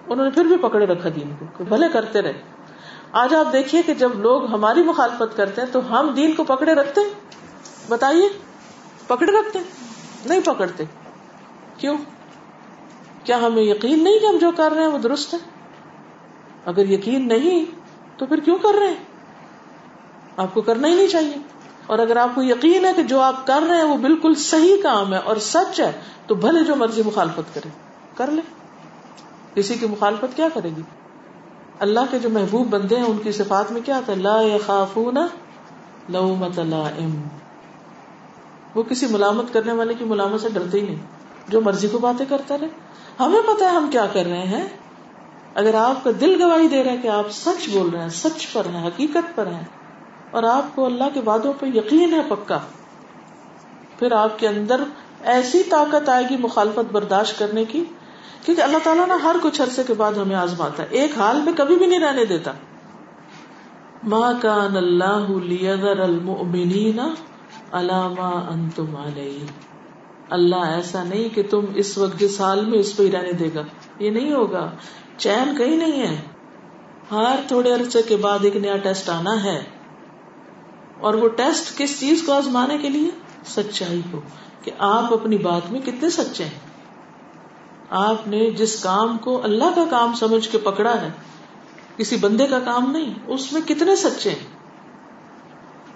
[0.08, 2.42] انہوں نے پھر بھی پکڑے رکھا دین کو بھلے کرتے رہے۔
[3.12, 6.74] آج آپ دیکھیے کہ جب لوگ ہماری مخالفت کرتے ہیں تو ہم دین کو پکڑے
[6.74, 7.00] رکھتے
[7.88, 8.28] بتائیے،
[9.06, 9.58] پکڑے رکھتے
[10.26, 10.84] نہیں پکڑتے۔
[11.76, 11.98] کیوں؟
[13.24, 15.38] کیا ہمیں یقین نہیں کہ ہم جو کر رہے ہیں وہ درست ہے؟
[16.66, 17.64] اگر یقین نہیں،
[18.18, 19.04] تو پھر کیوں کر رہے ہیں؟
[20.36, 21.34] آپ کو کرنا ہی نہیں چاہیے۔
[21.86, 24.82] اور اگر آپ کو یقین ہے کہ جو آپ کر رہے ہیں وہ بالکل صحیح
[24.82, 25.92] کام ہے اور سچ ہے،
[26.26, 27.68] تو بھلے جو مرضی مخالفت کرے۔
[28.16, 28.42] کر لے۔
[29.54, 30.82] کسی کی مخالفت کیا کرے گی؟
[31.80, 35.18] اللہ کے جو محبوب بندے ہیں، ان کی صفات میں کیا آتا ہے لا يخافون
[36.08, 37.22] لومت لائم۔
[38.74, 40.96] وہ کسی ملامت کرنے والے کی ملامت سے ڈرتے ہی نہیں۔
[41.48, 42.66] جو مرضی کو باتیں کرتا رہے۔
[43.20, 44.68] ہمیں پتا ہے ہم کیا کر رہے ہیں۔
[45.54, 48.52] اگر آپ کا دل گواہی دے رہا ہے کہ آپ سچ بول رہے ہیں، سچ
[48.52, 49.64] پر ہیں، حقیقت پر ہیں،
[50.30, 52.58] اور آپ کو اللہ کے وعدوں پہ یقین ہے پکا،
[53.98, 54.80] پھر آپ کے اندر
[55.24, 57.84] ایسی طاقت آئے گی مخالفت برداشت کرنے کی
[58.44, 61.52] کیونکہ اللہ تعالیٰ نا ہر کچھ عرصے کے بعد ہمیں آزماتا ہے۔ ایک حال میں
[61.56, 62.52] کبھی بھی نہیں رہنے دیتا۔
[64.02, 66.98] ماں کان اللہ لیذر المؤمنین
[67.72, 69.46] علامہ انتم علیہ
[70.30, 73.48] اللہ ایسا نہیں کہ تم اس وقت، جس حال میں اس پہ ہی رہنے دے
[73.54, 73.62] گا۔
[73.98, 74.70] یہ نہیں ہوگا۔
[75.16, 76.20] چین کہیں نہیں ہے۔
[77.10, 79.64] ہر تھوڑے عرصے کے بعد ایک نیا ٹیسٹ آنا ہے۔
[81.00, 83.10] اور وہ ٹیسٹ کس چیز کو آزمانے کے لیے؟
[83.46, 84.20] سچائی کو۔
[84.62, 86.69] کہ آپ اپنی بات میں کتنے سچے ہیں۔
[87.90, 91.10] آپ نے جس کام کو اللہ کا کام سمجھ کے پکڑا ہے،
[91.96, 94.46] کسی بندے کا کام نہیں، اس میں کتنے سچے ہیں؟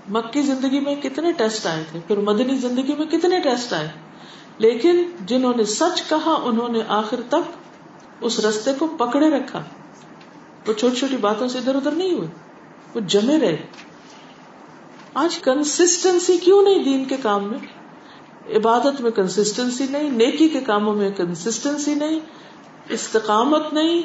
[0.08, 3.88] مکی زندگی میں کتنے ٹیسٹ آئے تھے، پھر مدنی زندگی میں کتنے ٹیسٹ آئے؟
[4.58, 7.52] لیکن جنہوں نے سچ کہا، انہوں نے آخر تک
[8.20, 9.62] اس رستے کو پکڑے رکھا۔
[10.66, 12.28] وہ چھوٹی چھوٹی باتوں سے ادھر ادھر نہیں ہوئے،
[12.94, 13.56] وہ جمے رہے۔
[15.14, 17.83] آج کنسٹینسی کیوں نہیں دین کے کام میں؟
[18.50, 22.20] عبادت میں کنسٹینسی نہیں، نیکی کے کاموں میں کنسٹینسی نہیں،
[22.88, 24.02] استقامت نہیں،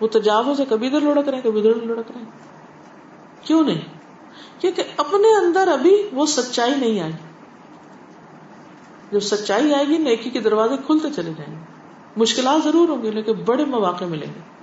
[0.00, 2.30] وہ تجاوز سے کبھی ادھر لڑک رہے ہیں، کبھی ادھر لڑک رہے ہیں۔
[3.42, 3.80] کیوں نہیں؟
[4.60, 7.12] کیونکہ اپنے اندر ابھی وہ سچائی نہیں آئی۔
[9.10, 11.60] جب سچائی آئے گی، نیکی کے دروازے کھلتے چلے جائیں گے۔
[12.16, 14.55] مشکلات ضرور ہوں گے لیکن بڑے مواقع ملیں گے۔